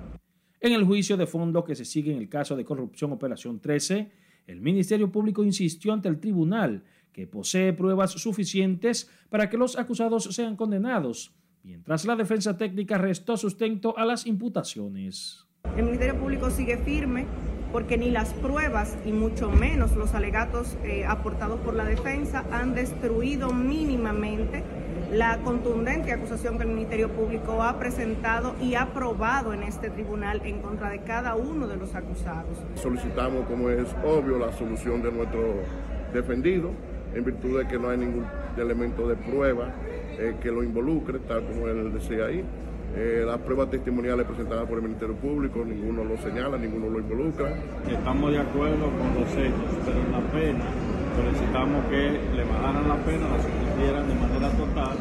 [0.59, 4.11] En el juicio de fondo que se sigue en el caso de corrupción Operación 13,
[4.47, 10.23] el Ministerio Público insistió ante el tribunal que posee pruebas suficientes para que los acusados
[10.23, 15.42] sean condenados, mientras la defensa técnica restó sustento a las imputaciones.
[15.77, 17.25] El Ministerio Público sigue firme
[17.71, 22.75] porque ni las pruebas y mucho menos los alegatos eh, aportados por la defensa han
[22.75, 24.61] destruido mínimamente
[25.11, 30.41] la contundente acusación que el Ministerio Público ha presentado y ha aprobado en este tribunal
[30.45, 32.55] en contra de cada uno de los acusados.
[32.75, 35.55] Solicitamos, como es obvio, la solución de nuestro
[36.13, 36.69] defendido
[37.15, 39.69] en virtud de que no hay ningún elemento de prueba
[40.19, 42.43] eh, que lo involucre, tal como él decía ahí.
[42.95, 47.57] Eh, las pruebas testimoniales presentadas por el Ministerio Público, ninguno lo señala, ninguno lo involucra.
[47.89, 50.65] Estamos de acuerdo con los hechos, pero en la pena
[51.15, 54.97] solicitamos que le bajaran la pena, la suspendieran de manera total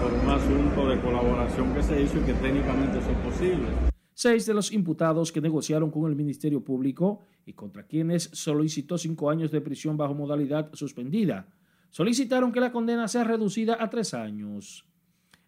[0.00, 3.66] por un asunto de colaboración que se hizo y que técnicamente eso es posible.
[4.14, 9.28] Seis de los imputados que negociaron con el Ministerio Público y contra quienes solicitó cinco
[9.28, 11.48] años de prisión bajo modalidad suspendida,
[11.90, 14.86] solicitaron que la condena sea reducida a tres años.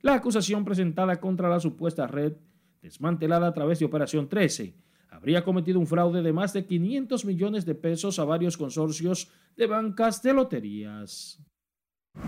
[0.07, 2.35] La acusación presentada contra la supuesta red,
[2.81, 4.73] desmantelada a través de Operación 13,
[5.11, 9.67] habría cometido un fraude de más de 500 millones de pesos a varios consorcios de
[9.67, 11.41] bancas de loterías.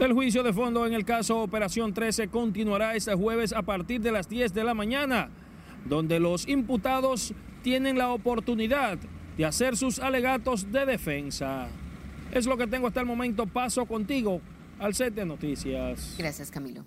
[0.01, 4.11] El juicio de fondo en el caso Operación 13 continuará este jueves a partir de
[4.11, 5.31] las 10 de la mañana,
[5.89, 8.99] donde los imputados tienen la oportunidad
[9.37, 11.69] de hacer sus alegatos de defensa.
[12.33, 13.47] Es lo que tengo hasta el momento.
[13.47, 14.41] Paso contigo
[14.81, 16.17] al set de noticias.
[16.19, 16.85] Gracias, Camilo.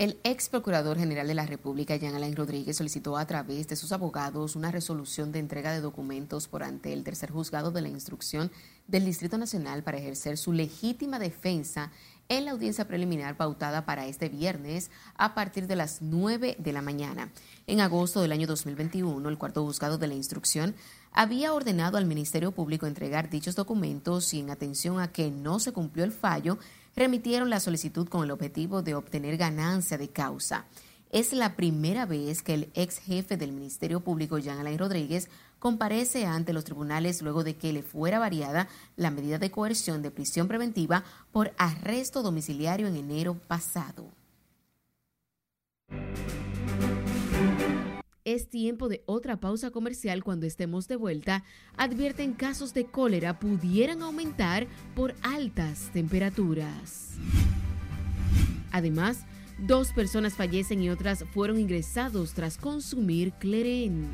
[0.00, 3.90] El ex procurador general de la República, Jean Alain Rodríguez, solicitó a través de sus
[3.90, 8.52] abogados una resolución de entrega de documentos por ante el tercer juzgado de la instrucción
[8.86, 11.90] del Distrito Nacional para ejercer su legítima defensa
[12.28, 16.80] en la audiencia preliminar pautada para este viernes a partir de las 9 de la
[16.80, 17.32] mañana.
[17.66, 20.76] En agosto del año 2021, el cuarto juzgado de la instrucción
[21.10, 25.72] había ordenado al Ministerio Público entregar dichos documentos y en atención a que no se
[25.72, 26.58] cumplió el fallo,
[26.98, 30.66] remitieron la solicitud con el objetivo de obtener ganancia de causa.
[31.10, 36.26] Es la primera vez que el ex jefe del Ministerio Público, Jean Alain Rodríguez, comparece
[36.26, 40.48] ante los tribunales luego de que le fuera variada la medida de coerción de prisión
[40.48, 44.10] preventiva por arresto domiciliario en enero pasado.
[48.28, 51.44] Es tiempo de otra pausa comercial cuando estemos de vuelta.
[51.78, 57.14] Advierten casos de cólera pudieran aumentar por altas temperaturas.
[58.70, 59.24] Además,
[59.66, 64.06] dos personas fallecen y otras fueron ingresados tras consumir cleren.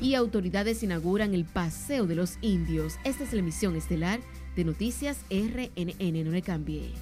[0.00, 2.94] Y autoridades inauguran el Paseo de los Indios.
[3.04, 4.18] Esta es la emisión estelar
[4.56, 6.24] de Noticias RNN.
[6.24, 6.92] No le cambie.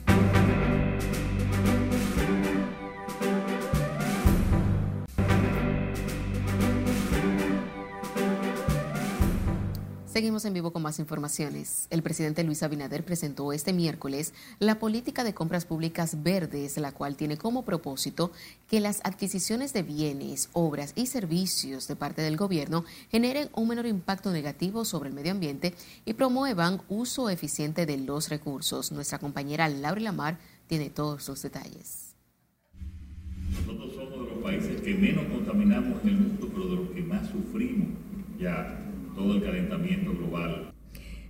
[10.20, 11.86] Seguimos en vivo con más informaciones.
[11.88, 17.16] El presidente Luis Abinader presentó este miércoles la política de compras públicas verdes, la cual
[17.16, 18.30] tiene como propósito
[18.68, 23.86] que las adquisiciones de bienes, obras y servicios de parte del gobierno generen un menor
[23.86, 25.72] impacto negativo sobre el medio ambiente
[26.04, 28.92] y promuevan uso eficiente de los recursos.
[28.92, 32.14] Nuestra compañera Laura Lamar tiene todos los detalles.
[33.52, 37.00] Nosotros somos de los países que menos contaminamos en el mundo, pero de los que
[37.04, 37.88] más sufrimos
[38.38, 38.86] ya
[39.20, 40.72] todo el calentamiento global.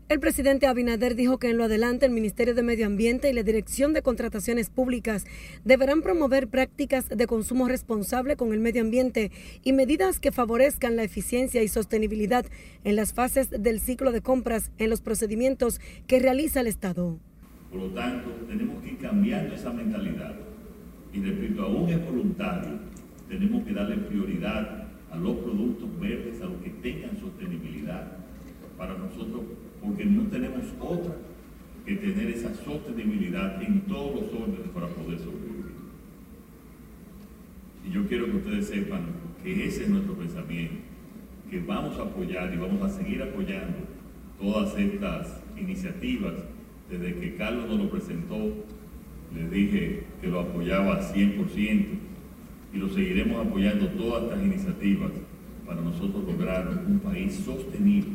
[0.09, 3.43] El presidente Abinader dijo que en lo adelante el Ministerio de Medio Ambiente y la
[3.43, 5.25] Dirección de Contrataciones Públicas
[5.65, 9.33] deberán promover prácticas de consumo responsable con el medio ambiente
[9.65, 12.45] y medidas que favorezcan la eficiencia y sostenibilidad
[12.85, 17.19] en las fases del ciclo de compras en los procedimientos que realiza el Estado.
[17.71, 20.35] Por lo tanto, tenemos que ir cambiando esa mentalidad
[21.13, 22.79] y repito, aún es voluntario,
[23.29, 28.19] tenemos que darle prioridad a los productos verdes, a los que tengan sostenibilidad
[28.79, 29.43] para nosotros,
[29.83, 31.15] porque no tenemos otra
[31.85, 35.51] que tener esa sostenibilidad en todos los órdenes para poder sobrevivir.
[37.87, 39.07] Y yo quiero que ustedes sepan
[39.43, 40.77] que ese es nuestro pensamiento,
[41.51, 43.79] que vamos a apoyar y vamos a seguir apoyando
[44.41, 46.35] todas estas iniciativas.
[46.89, 48.37] Desde que Carlos nos lo presentó,
[49.35, 51.85] le dije que lo apoyaba 100%
[52.73, 55.11] y lo seguiremos apoyando todas estas iniciativas
[55.67, 58.11] para nosotros lograr un país sostenible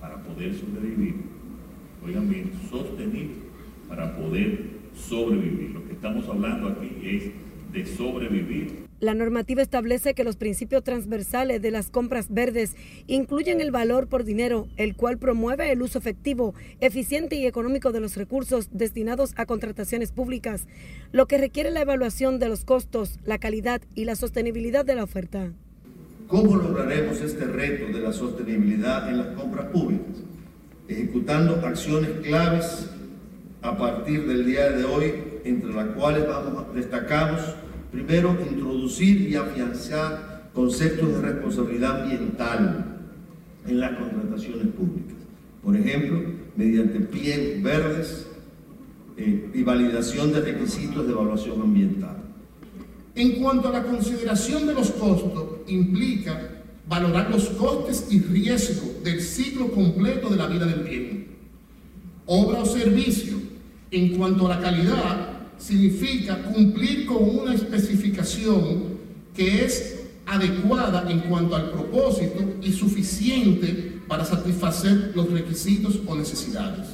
[0.00, 1.14] para poder sobrevivir.
[2.04, 3.34] Oigan bien, sostenible
[3.88, 5.70] para poder sobrevivir.
[5.70, 7.30] Lo que estamos hablando aquí es
[7.72, 12.76] de sobrevivir La normativa establece que los principios transversales de las compras verdes
[13.08, 17.98] incluyen el valor por dinero, el cual promueve el uso efectivo, eficiente y económico de
[17.98, 20.68] los recursos destinados a contrataciones públicas,
[21.10, 25.02] lo que requiere la evaluación de los costos, la calidad y la sostenibilidad de la
[25.02, 25.50] oferta.
[26.28, 30.22] ¿Cómo lograremos este reto de la sostenibilidad en las compras públicas?
[30.86, 32.88] Ejecutando acciones claves
[33.62, 37.40] a partir del día de hoy, entre las cuales vamos, destacamos
[37.92, 42.98] Primero, introducir y afianzar conceptos de responsabilidad ambiental
[43.66, 45.16] en las contrataciones públicas.
[45.62, 46.22] Por ejemplo,
[46.56, 48.26] mediante pliegos verdes
[49.18, 52.16] eh, y validación de requisitos de evaluación ambiental.
[53.14, 59.20] En cuanto a la consideración de los costos, implica valorar los costes y riesgos del
[59.20, 61.26] ciclo completo de la vida del bien.
[62.24, 63.36] Obra o servicio,
[63.90, 65.31] en cuanto a la calidad,
[65.62, 68.98] significa cumplir con una especificación
[69.34, 76.88] que es adecuada en cuanto al propósito y suficiente para satisfacer los requisitos o necesidades.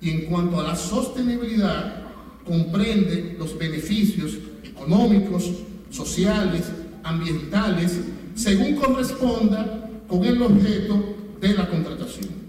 [0.00, 2.02] Y en cuanto a la sostenibilidad,
[2.44, 5.50] comprende los beneficios económicos,
[5.90, 6.64] sociales,
[7.04, 8.00] ambientales,
[8.34, 12.41] según corresponda con el objeto de la contratación.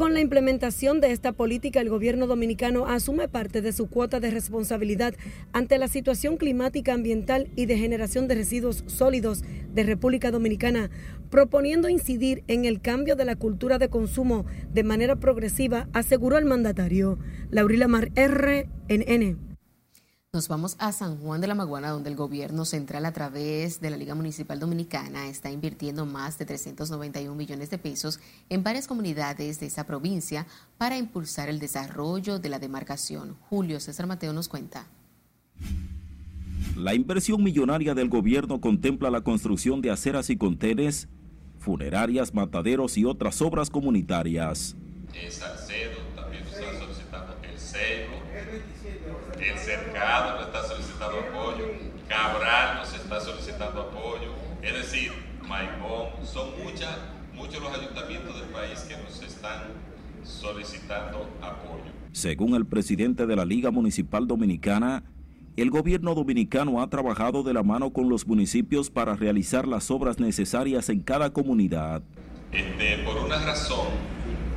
[0.00, 4.30] Con la implementación de esta política, el gobierno dominicano asume parte de su cuota de
[4.30, 5.12] responsabilidad
[5.52, 9.44] ante la situación climática ambiental y de generación de residuos sólidos
[9.74, 10.88] de República Dominicana,
[11.28, 16.46] proponiendo incidir en el cambio de la cultura de consumo de manera progresiva, aseguró el
[16.46, 17.18] mandatario.
[17.50, 19.49] Laurila Mar, RNN.
[20.32, 23.90] Nos vamos a San Juan de la Maguana, donde el gobierno central a través de
[23.90, 29.58] la Liga Municipal Dominicana está invirtiendo más de 391 millones de pesos en varias comunidades
[29.58, 30.46] de esa provincia
[30.78, 33.38] para impulsar el desarrollo de la demarcación.
[33.48, 34.86] Julio César Mateo nos cuenta.
[36.76, 41.08] La inversión millonaria del gobierno contempla la construcción de aceras y contenes,
[41.58, 44.76] funerarias, mataderos y otras obras comunitarias.
[45.12, 45.32] El
[49.56, 51.66] Cercado nos está solicitando apoyo,
[52.08, 54.32] Cabral nos está solicitando apoyo,
[54.62, 55.12] es decir,
[55.46, 56.98] Maimón, son muchas,
[57.34, 59.62] muchos los ayuntamientos del país que nos están
[60.24, 61.90] solicitando apoyo.
[62.12, 65.04] Según el presidente de la Liga Municipal Dominicana,
[65.56, 70.18] el gobierno dominicano ha trabajado de la mano con los municipios para realizar las obras
[70.18, 72.02] necesarias en cada comunidad.
[72.52, 73.88] Este, por una razón,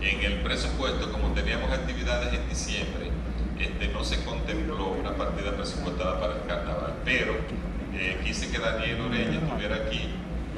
[0.02, 3.13] en el presupuesto, como teníamos actividades en diciembre,
[3.60, 7.34] este, no se contempló una partida presupuestada para el carnaval, pero
[7.94, 10.10] eh, quise que Daniel Oreña estuviera aquí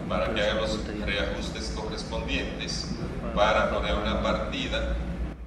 [0.07, 2.91] para que haga los reajustes correspondientes
[3.35, 4.95] para poner una partida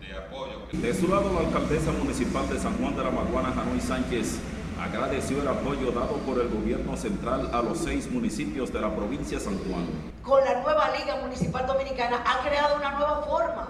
[0.00, 0.66] de apoyo.
[0.72, 4.38] De su lado, la alcaldesa municipal de San Juan de la Maguana, Janoy Sánchez,
[4.80, 9.38] agradeció el apoyo dado por el gobierno central a los seis municipios de la provincia
[9.38, 9.86] de San Juan.
[10.22, 13.68] Con la nueva Liga Municipal Dominicana ha creado una nueva forma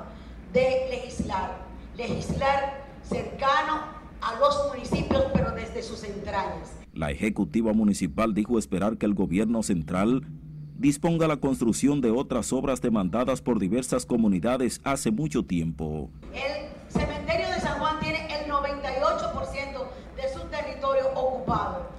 [0.52, 1.58] de legislar.
[1.96, 3.80] Legislar cercano
[4.20, 6.72] a los municipios, pero desde sus entrañas.
[6.92, 10.26] La ejecutiva municipal dijo esperar que el gobierno central
[10.76, 16.10] disponga la construcción de otras obras demandadas por diversas comunidades hace mucho tiempo.
[16.32, 19.86] El cementerio de San Juan tiene el 98%
[20.16, 21.97] de su territorio ocupado.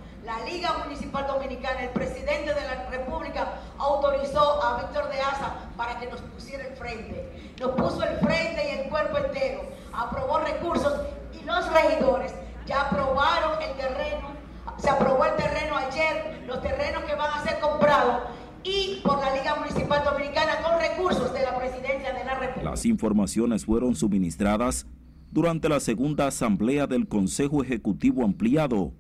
[0.50, 6.08] Liga Municipal Dominicana, el presidente de la República autorizó a Víctor de Asa para que
[6.08, 7.54] nos pusiera el frente.
[7.60, 9.62] Nos puso el frente y el cuerpo entero
[9.94, 10.94] aprobó recursos
[11.40, 12.34] y los regidores
[12.66, 14.30] ya aprobaron el terreno,
[14.78, 18.24] se aprobó el terreno ayer, los terrenos que van a ser comprados
[18.64, 22.72] y por la Liga Municipal Dominicana con recursos de la Presidencia de la República.
[22.72, 24.88] Las informaciones fueron suministradas
[25.32, 28.94] durante la segunda asamblea del Consejo Ejecutivo Ampliado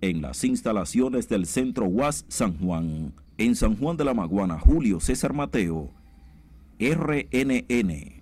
[0.00, 3.12] en las instalaciones del Centro UAS San Juan.
[3.36, 5.90] En San Juan de la Maguana, Julio César Mateo,
[6.78, 8.18] RNN.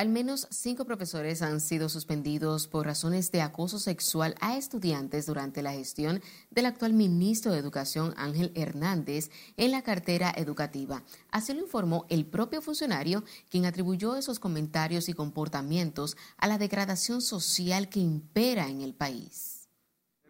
[0.00, 5.62] Al menos cinco profesores han sido suspendidos por razones de acoso sexual a estudiantes durante
[5.62, 11.02] la gestión del actual ministro de Educación Ángel Hernández en la cartera educativa.
[11.30, 17.20] Así lo informó el propio funcionario, quien atribuyó esos comentarios y comportamientos a la degradación
[17.20, 19.59] social que impera en el país.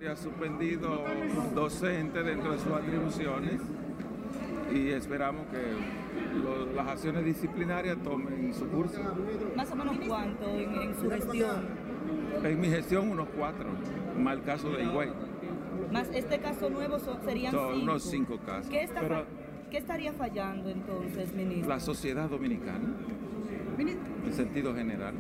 [0.09, 1.05] Ha suspendido
[1.55, 3.61] docente dentro de sus atribuciones
[4.73, 8.99] y esperamos que las acciones disciplinarias tomen su curso.
[9.55, 11.69] ¿Más o menos cuánto en, su gestión?
[12.43, 13.69] En mi gestión unos cuatro,
[14.17, 15.11] más el caso de Higüey.
[15.93, 17.75] Más este caso nuevo serían cinco.
[17.75, 18.71] unos cinco casos.
[18.71, 18.89] ¿Qué,
[19.71, 21.69] ¿Qué estaría fallando entonces, ministro?
[21.69, 22.97] La sociedad dominicana,
[23.79, 25.15] en sentido general.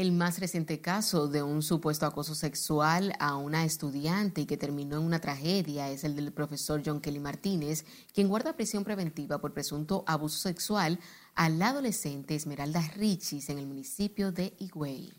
[0.00, 4.96] El más reciente caso de un supuesto acoso sexual a una estudiante y que terminó
[4.96, 7.84] en una tragedia es el del profesor John Kelly Martínez,
[8.14, 10.98] quien guarda prisión preventiva por presunto abuso sexual
[11.34, 15.12] a la adolescente Esmeralda Richis en el municipio de Higüey.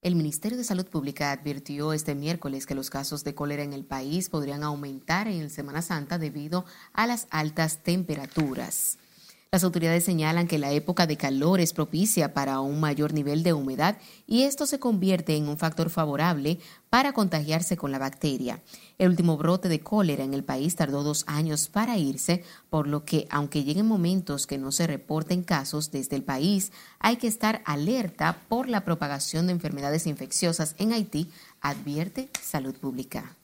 [0.00, 3.84] El Ministerio de Salud Pública advirtió este miércoles que los casos de cólera en el
[3.84, 8.98] país podrían aumentar en Semana Santa debido a las altas temperaturas.
[9.52, 13.52] Las autoridades señalan que la época de calor es propicia para un mayor nivel de
[13.52, 16.58] humedad y esto se convierte en un factor favorable
[16.90, 18.60] para contagiarse con la bacteria.
[18.98, 23.04] El último brote de cólera en el país tardó dos años para irse, por lo
[23.04, 27.62] que aunque lleguen momentos que no se reporten casos desde el país, hay que estar
[27.64, 31.30] alerta por la propagación de enfermedades infecciosas en Haití,
[31.60, 33.36] advierte Salud Pública.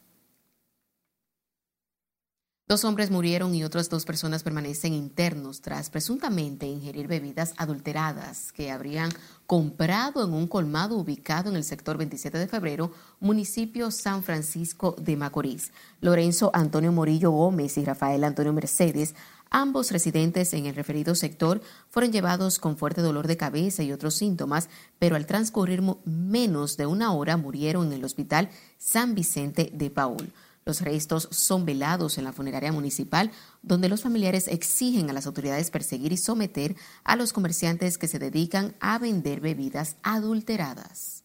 [2.73, 8.71] Dos hombres murieron y otras dos personas permanecen internos tras presuntamente ingerir bebidas adulteradas que
[8.71, 9.11] habrían
[9.47, 15.19] comprado en un colmado ubicado en el sector 27 de febrero, municipio San Francisco de
[15.19, 15.71] Macorís.
[16.01, 19.15] Lorenzo Antonio Morillo Gómez y Rafael Antonio Mercedes,
[19.51, 21.61] ambos residentes en el referido sector,
[21.91, 26.87] fueron llevados con fuerte dolor de cabeza y otros síntomas, pero al transcurrir menos de
[26.87, 28.49] una hora murieron en el hospital
[28.79, 30.33] San Vicente de Paul.
[30.65, 33.33] Los restos son velados en la funeraria municipal,
[33.63, 38.19] donde los familiares exigen a las autoridades perseguir y someter a los comerciantes que se
[38.19, 41.23] dedican a vender bebidas adulteradas.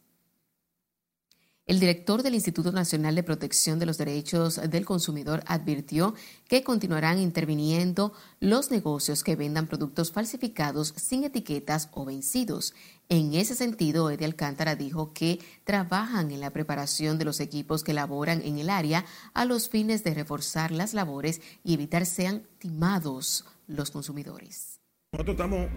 [1.68, 6.16] El director del Instituto Nacional de Protección de los Derechos del Consumidor advirtió
[6.48, 12.74] que continuarán interviniendo los negocios que vendan productos falsificados sin etiquetas o vencidos.
[13.10, 17.93] En ese sentido, Eddie Alcántara dijo que trabajan en la preparación de los equipos que
[17.93, 23.45] laboran en el área a los fines de reforzar las labores y evitar sean timados
[23.66, 24.82] los consumidores.
[25.14, 25.70] Nosotros estamos,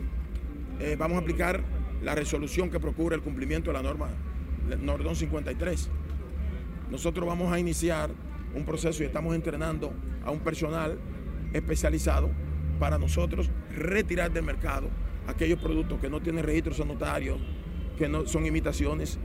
[0.81, 1.62] eh, vamos a aplicar
[2.03, 4.09] la resolución que procura el cumplimiento de la norma
[4.81, 5.89] Nordón 53.
[6.91, 8.11] Nosotros vamos a iniciar
[8.57, 9.93] un proceso y estamos entrenando
[10.24, 10.99] a un personal
[11.53, 12.28] especializado
[12.81, 14.89] para nosotros retirar del mercado
[15.27, 17.39] aquellos productos que no tienen registros sanitarios,
[17.97, 19.18] que no son imitaciones,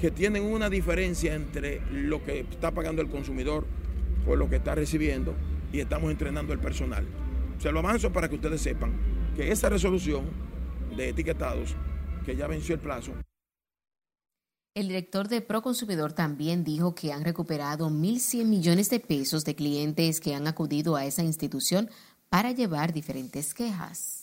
[0.00, 3.66] que tienen una diferencia entre lo que está pagando el consumidor
[4.24, 5.34] por lo que está recibiendo
[5.72, 7.06] y estamos entrenando el personal.
[7.58, 8.92] Se lo avanzo para que ustedes sepan
[9.36, 10.24] que esa resolución
[10.96, 11.74] de etiquetados,
[12.24, 13.12] que ya venció el plazo,
[14.74, 20.18] el director de Proconsumidor también dijo que han recuperado 1.100 millones de pesos de clientes
[20.18, 21.90] que han acudido a esa institución
[22.30, 24.21] para llevar diferentes quejas.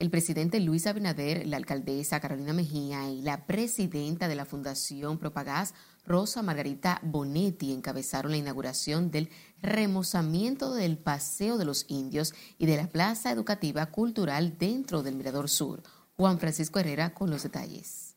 [0.00, 5.74] El presidente Luis Abinader, la alcaldesa Carolina Mejía y la presidenta de la Fundación Propagás,
[6.06, 9.28] Rosa Margarita Bonetti, encabezaron la inauguración del
[9.60, 15.50] remozamiento del Paseo de los Indios y de la Plaza Educativa Cultural dentro del Mirador
[15.50, 15.82] Sur
[16.16, 18.16] Juan Francisco Herrera con los detalles.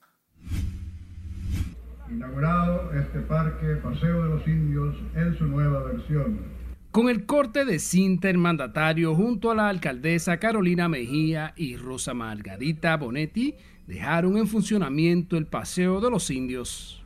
[2.09, 6.62] Inaugurado este parque Paseo de los Indios en su nueva versión.
[6.93, 12.13] Con el corte de cinta el mandatario junto a la alcaldesa Carolina Mejía y Rosa
[12.13, 13.55] Margarita Bonetti
[13.87, 17.03] dejaron en funcionamiento el Paseo de los Indios.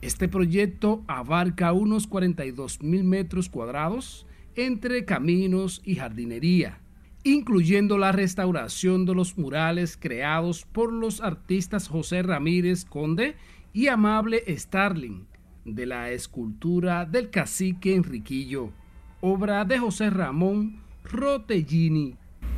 [0.00, 4.26] Este proyecto abarca unos 42 mil metros cuadrados
[4.56, 6.80] entre caminos y jardinería
[7.22, 13.36] incluyendo la restauración de los murales creados por los artistas José Ramírez Conde
[13.74, 15.26] y Amable Starling,
[15.66, 18.72] de la escultura del cacique Enriquillo,
[19.20, 22.14] obra de José Ramón Rotellini.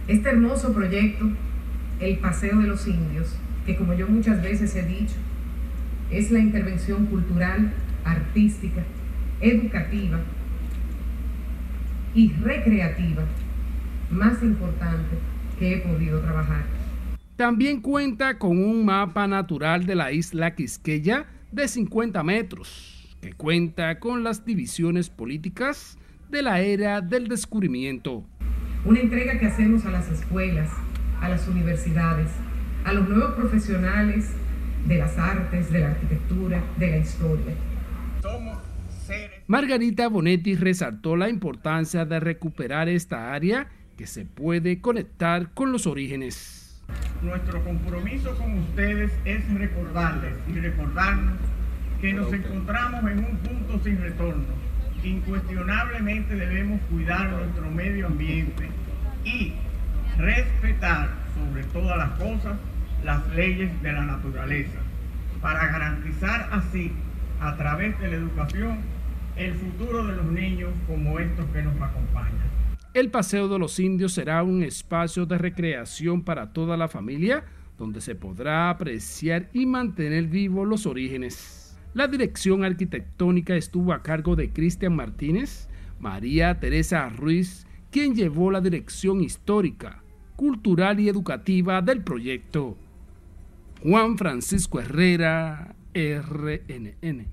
[0.09, 1.27] Este hermoso proyecto,
[2.01, 3.35] el Paseo de los Indios,
[3.65, 5.15] que como yo muchas veces he dicho,
[6.11, 7.73] es la intervención cultural,
[8.05, 8.83] artística,
[9.41, 10.21] educativa
[12.15, 13.23] y recreativa
[14.11, 15.17] más importante
[15.59, 16.65] que he podido trabajar.
[17.37, 23.99] También cuenta con un mapa natural de la isla Quisqueya de 50 metros, que cuenta
[23.99, 25.97] con las divisiones políticas
[26.31, 28.25] de la era del descubrimiento.
[28.85, 30.71] Una entrega que hacemos a las escuelas,
[31.21, 32.29] a las universidades,
[32.85, 34.31] a los nuevos profesionales
[34.87, 37.55] de las artes, de la arquitectura, de la historia.
[39.49, 43.69] Margarita Bonetti resaltó la importancia de recuperar esta área
[43.99, 46.81] que se puede conectar con los orígenes.
[47.23, 51.35] Nuestro compromiso con ustedes es recordarles y recordarnos
[52.01, 54.70] que nos encontramos en un punto sin retorno.
[55.03, 58.69] Incuestionablemente debemos cuidar nuestro medio ambiente
[59.25, 59.55] y
[60.19, 62.59] respetar sobre todas las cosas
[63.03, 64.79] las leyes de la naturaleza
[65.41, 66.93] para garantizar así
[67.41, 68.79] a través de la educación
[69.37, 72.51] el futuro de los niños como estos que nos acompañan.
[72.93, 77.45] El Paseo de los Indios será un espacio de recreación para toda la familia,
[77.79, 81.60] donde se podrá apreciar y mantener vivos los orígenes.
[81.93, 85.69] La dirección arquitectónica estuvo a cargo de Cristian Martínez,
[85.99, 90.03] María Teresa Ruiz, quien llevó la dirección histórica,
[90.37, 92.77] cultural y educativa del proyecto.
[93.83, 97.27] Juan Francisco Herrera, RNN.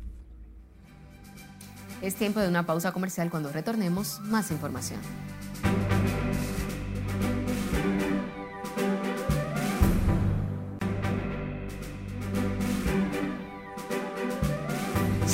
[2.02, 5.00] Es tiempo de una pausa comercial cuando retornemos más información.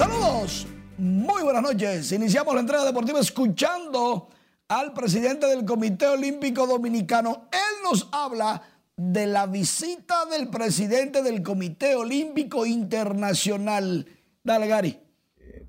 [0.03, 2.11] Saludos, muy buenas noches.
[2.11, 4.27] Iniciamos la entrega deportiva escuchando
[4.67, 7.47] al presidente del Comité Olímpico Dominicano.
[7.53, 8.61] Él nos habla
[8.97, 14.05] de la visita del presidente del Comité Olímpico Internacional.
[14.43, 14.99] Dale, Gary.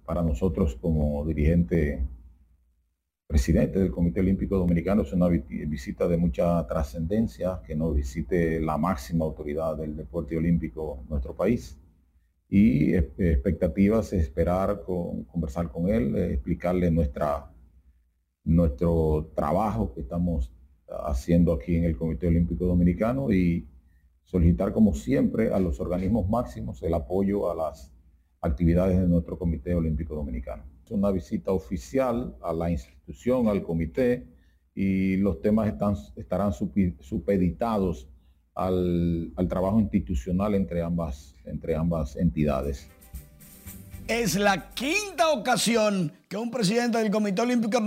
[0.04, 2.04] Para nosotros como dirigente,
[3.28, 8.78] presidente del Comité Olímpico Dominicano, es una visita de mucha trascendencia, que nos visite la
[8.78, 11.78] máxima autoridad del deporte olímpico en nuestro país.
[12.48, 17.50] Y expectativas, esperar con, conversar con él, explicarle nuestra,
[18.44, 20.52] nuestro trabajo que estamos
[20.88, 23.66] haciendo aquí en el Comité Olímpico Dominicano y
[24.22, 27.92] solicitar como siempre a los organismos máximos el apoyo a las
[28.40, 30.64] actividades de nuestro Comité Olímpico Dominicano.
[30.84, 34.28] Es una visita oficial a la institución, al comité,
[34.74, 38.08] y los temas están, estarán supeditados
[38.54, 42.88] al, trabajo institucional entre ambas, entre ambas entidades.
[44.06, 47.78] Es la quinta ocasión que un presidente del Comité Olímpico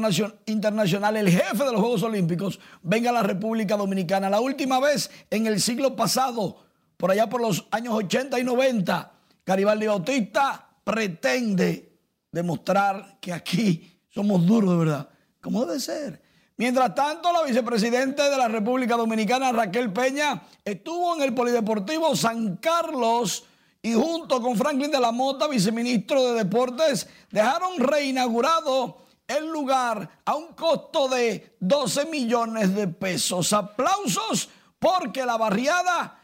[0.48, 4.30] Internacional, el jefe de los Juegos Olímpicos, venga a la República Dominicana.
[4.30, 6.66] La última vez en el siglo pasado,
[6.98, 9.12] por allá por los años 80 y 90,
[9.46, 12.00] Garibaldi Bautista pretende
[12.32, 15.10] demostrar que aquí somos duros de verdad,
[15.40, 16.27] como debe ser.
[16.58, 22.58] Mientras tanto, la vicepresidenta de la República Dominicana, Raquel Peña, estuvo en el Polideportivo San
[22.58, 23.46] Carlos
[23.84, 30.36] y junto con Franklin de la Mota, viceministro de Deportes, dejaron reinaugurado el lugar a
[30.36, 33.54] un costo de 12 millones de pesos.
[33.54, 34.50] Aplausos
[34.80, 36.20] porque la barriada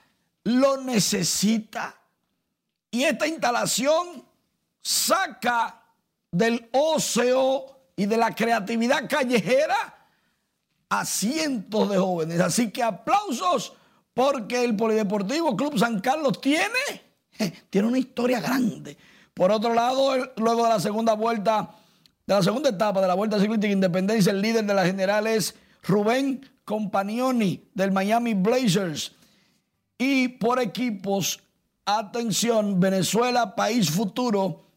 [0.46, 1.96] lo necesita.
[2.90, 4.26] Y esta instalación
[4.82, 5.84] saca
[6.32, 7.66] del ocio
[7.96, 9.93] y de la creatividad callejera
[11.00, 12.40] a cientos de jóvenes.
[12.40, 13.74] Así que aplausos
[14.14, 16.70] porque el Polideportivo Club San Carlos tiene
[17.70, 18.98] tiene una historia grande.
[19.34, 21.72] Por otro lado, luego de la segunda vuelta,
[22.28, 25.56] de la segunda etapa de la Vuelta Ciclística Independencia, el líder de la general es
[25.82, 29.14] Rubén Companioni del Miami Blazers.
[29.98, 31.40] Y por equipos,
[31.86, 34.68] atención, Venezuela, país futuro,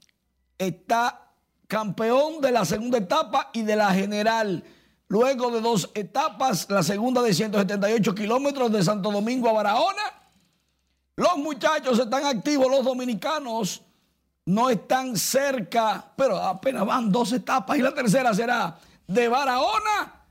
[0.57, 1.33] está
[1.69, 4.65] campeón de la segunda etapa y de la general.
[5.09, 10.17] Luego de dos etapas, la segunda de 178 kilómetros de Santo Domingo a Barahona
[11.17, 13.83] los muchachos están activos, los dominicanos
[14.45, 20.27] no están cerca, pero apenas van dos etapas y la tercera será de Barahona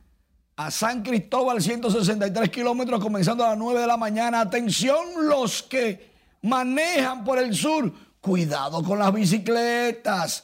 [0.55, 4.41] a San Cristóbal, 163 kilómetros, comenzando a las 9 de la mañana.
[4.41, 6.11] Atención los que
[6.43, 10.43] manejan por el sur, cuidado con las bicicletas,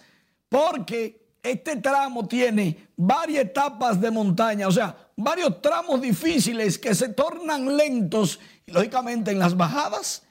[0.49, 7.09] porque este tramo tiene varias etapas de montaña, o sea, varios tramos difíciles que se
[7.09, 10.23] tornan lentos lógicamente en las bajadas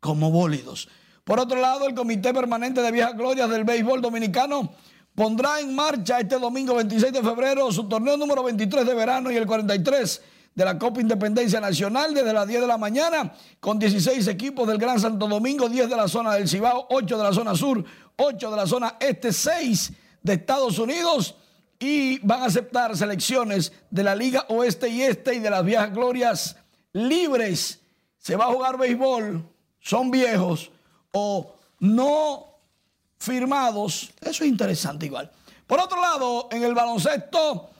[0.00, 0.88] como bólidos.
[1.24, 4.72] Por otro lado, el Comité Permanente de Viejas Glorias del Béisbol Dominicano
[5.14, 9.36] pondrá en marcha este domingo 26 de febrero su torneo número 23 de verano y
[9.36, 10.22] el 43
[10.54, 14.78] de la Copa Independencia Nacional desde las 10 de la mañana con 16 equipos del
[14.78, 17.84] Gran Santo Domingo, 10 de la zona del Cibao, 8 de la zona sur,
[18.16, 19.92] 8 de la zona este, 6
[20.22, 21.36] de Estados Unidos
[21.78, 25.92] y van a aceptar selecciones de la Liga Oeste y Este y de las Viejas
[25.92, 26.56] Glorias
[26.92, 27.80] libres.
[28.18, 29.44] Se va a jugar béisbol
[29.80, 30.70] son viejos
[31.12, 32.44] o no
[33.16, 35.30] firmados, eso es interesante igual.
[35.66, 37.70] Por otro lado, en el baloncesto,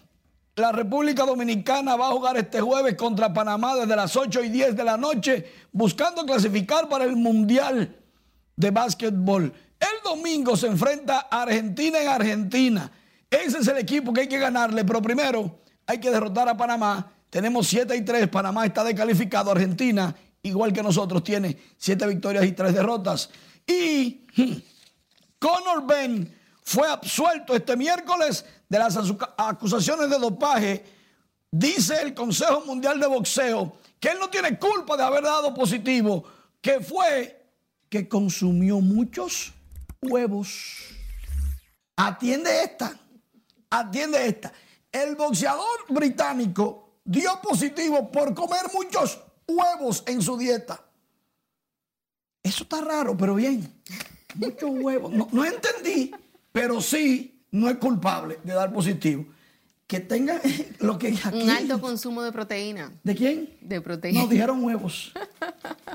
[0.57, 4.76] la República Dominicana va a jugar este jueves contra Panamá desde las 8 y 10
[4.76, 7.95] de la noche, buscando clasificar para el Mundial
[8.57, 9.53] de Básquetbol.
[9.78, 12.90] El domingo se enfrenta a Argentina en Argentina.
[13.30, 17.12] Ese es el equipo que hay que ganarle, pero primero hay que derrotar a Panamá.
[17.30, 22.52] Tenemos 7 y 3, Panamá está descalificado, Argentina igual que nosotros, tiene siete victorias y
[22.52, 23.30] tres derrotas.
[23.66, 24.52] Y hmm,
[25.38, 28.98] Conor Ben fue absuelto este miércoles de las
[29.36, 30.84] acusaciones de dopaje.
[31.50, 36.24] Dice el Consejo Mundial de Boxeo que él no tiene culpa de haber dado positivo,
[36.60, 37.46] que fue
[37.88, 39.52] que consumió muchos
[40.03, 40.96] huevos.
[41.96, 42.99] Atiende esta,
[43.70, 44.53] atiende esta.
[44.90, 50.84] El boxeador británico dio positivo por comer muchos huevos en su dieta.
[52.42, 53.68] Eso está raro, pero bien.
[54.34, 55.12] Muchos huevos.
[55.12, 56.12] No, no entendí,
[56.53, 59.26] pero sí no es culpable de dar positivo.
[59.86, 60.40] Que tenga
[60.80, 61.42] lo que aquí.
[61.42, 62.92] Un alto consumo de proteína.
[63.03, 63.57] ¿De quién?
[63.61, 64.20] De proteína.
[64.20, 65.12] Nos dijeron huevos.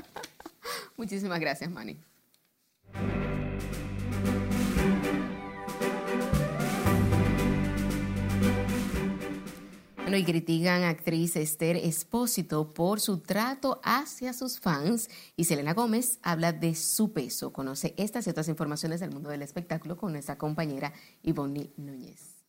[0.96, 1.96] Muchísimas gracias, Manny.
[10.04, 15.08] Bueno, y critican a actriz Esther Espósito por su trato hacia sus fans.
[15.34, 17.54] Y Selena Gómez habla de su peso.
[17.54, 20.92] Conoce estas y otras informaciones del mundo del espectáculo con nuestra compañera
[21.22, 22.44] Ivonne Núñez.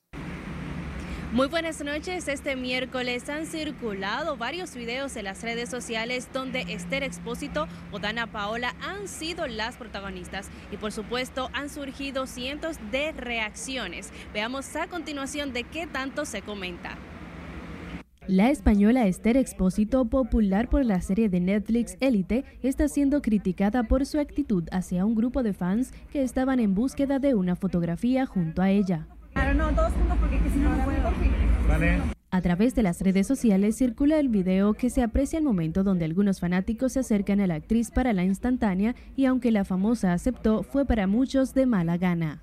[1.31, 2.27] Muy buenas noches.
[2.27, 8.29] Este miércoles han circulado varios videos en las redes sociales donde Esther Expósito o Dana
[8.29, 14.11] Paola han sido las protagonistas y por supuesto han surgido cientos de reacciones.
[14.33, 16.97] Veamos a continuación de qué tanto se comenta.
[18.27, 24.03] La española Esther Expósito, popular por la serie de Netflix Elite, está siendo criticada por
[24.07, 28.63] su actitud hacia un grupo de fans que estaban en búsqueda de una fotografía junto
[28.63, 29.07] a ella.
[32.31, 36.05] A través de las redes sociales circula el video que se aprecia el momento donde
[36.05, 40.63] algunos fanáticos se acercan a la actriz para la instantánea y aunque la famosa aceptó,
[40.63, 42.41] fue para muchos de mala gana.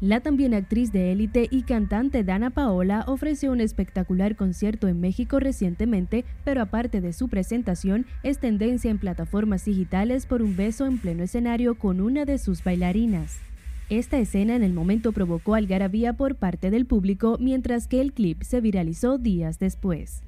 [0.00, 5.40] La también actriz de élite y cantante Dana Paola ofreció un espectacular concierto en México
[5.40, 10.98] recientemente, pero aparte de su presentación, es tendencia en plataformas digitales por un beso en
[10.98, 13.38] pleno escenario con una de sus bailarinas.
[13.90, 18.42] Esta escena en el momento provocó algarabía por parte del público, mientras que el clip
[18.42, 20.22] se viralizó días después.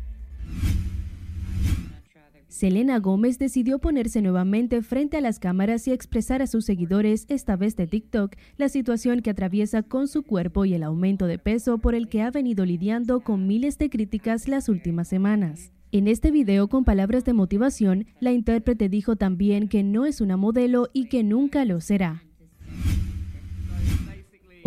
[2.60, 7.56] Selena Gómez decidió ponerse nuevamente frente a las cámaras y expresar a sus seguidores, esta
[7.56, 11.78] vez de TikTok, la situación que atraviesa con su cuerpo y el aumento de peso
[11.78, 15.72] por el que ha venido lidiando con miles de críticas las últimas semanas.
[15.90, 20.36] En este video con palabras de motivación, la intérprete dijo también que no es una
[20.36, 22.24] modelo y que nunca lo será.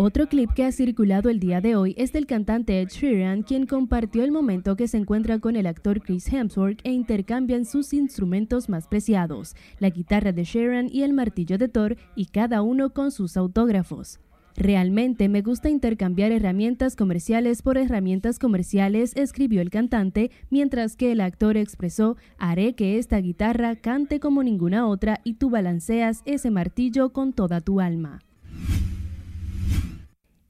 [0.06, 3.64] Otro clip que ha circulado el día de hoy es del cantante Ed Sheeran, quien
[3.64, 8.68] compartió el momento que se encuentra con el actor Chris Hemsworth e intercambian sus instrumentos
[8.68, 13.12] más preciados, la guitarra de Sheeran y el martillo de Thor, y cada uno con
[13.12, 14.20] sus autógrafos.
[14.56, 21.22] Realmente me gusta intercambiar herramientas comerciales por herramientas comerciales, escribió el cantante, mientras que el
[21.22, 27.14] actor expresó, haré que esta guitarra cante como ninguna otra y tú balanceas ese martillo
[27.14, 28.20] con toda tu alma.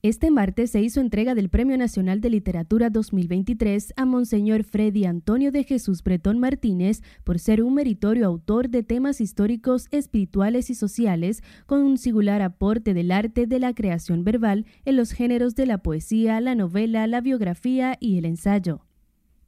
[0.05, 5.51] Este martes se hizo entrega del Premio Nacional de Literatura 2023 a Monseñor Freddy Antonio
[5.51, 11.43] de Jesús Bretón Martínez por ser un meritorio autor de temas históricos, espirituales y sociales,
[11.65, 15.79] con un singular aporte del arte de la creación verbal en los géneros de la
[15.79, 18.83] poesía, la novela, la biografía y el ensayo.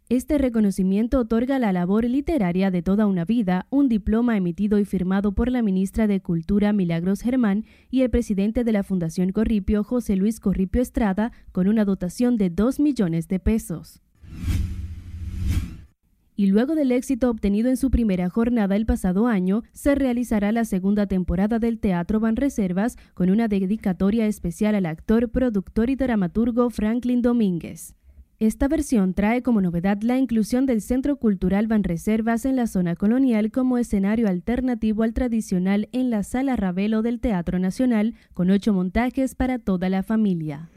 [0.08, 5.32] Este reconocimiento otorga la labor literaria de toda una vida, un diploma emitido y firmado
[5.32, 10.14] por la ministra de Cultura Milagros Germán y el presidente de la Fundación Corripio, José
[10.14, 14.00] Luis Corripio Estrada, con una dotación de 2 millones de pesos.
[16.36, 20.64] Y luego del éxito obtenido en su primera jornada el pasado año, se realizará la
[20.66, 27.22] segunda temporada del Teatro Banreservas con una dedicatoria especial al actor, productor y dramaturgo Franklin
[27.22, 27.96] Domínguez.
[28.38, 33.50] Esta versión trae como novedad la inclusión del Centro Cultural Banreservas en la zona colonial
[33.50, 39.34] como escenario alternativo al tradicional en la Sala Ravelo del Teatro Nacional, con ocho montajes
[39.34, 40.68] para toda la familia.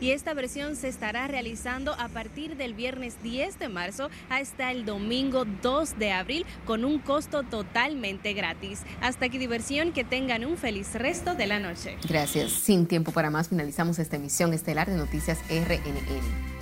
[0.00, 4.84] Y esta versión se estará realizando a partir del viernes 10 de marzo hasta el
[4.84, 8.82] domingo 2 de abril con un costo totalmente gratis.
[9.00, 11.96] Hasta aquí diversión, que tengan un feliz resto de la noche.
[12.08, 12.52] Gracias.
[12.52, 16.57] Sin tiempo para más, finalizamos esta emisión estelar de Noticias RNN.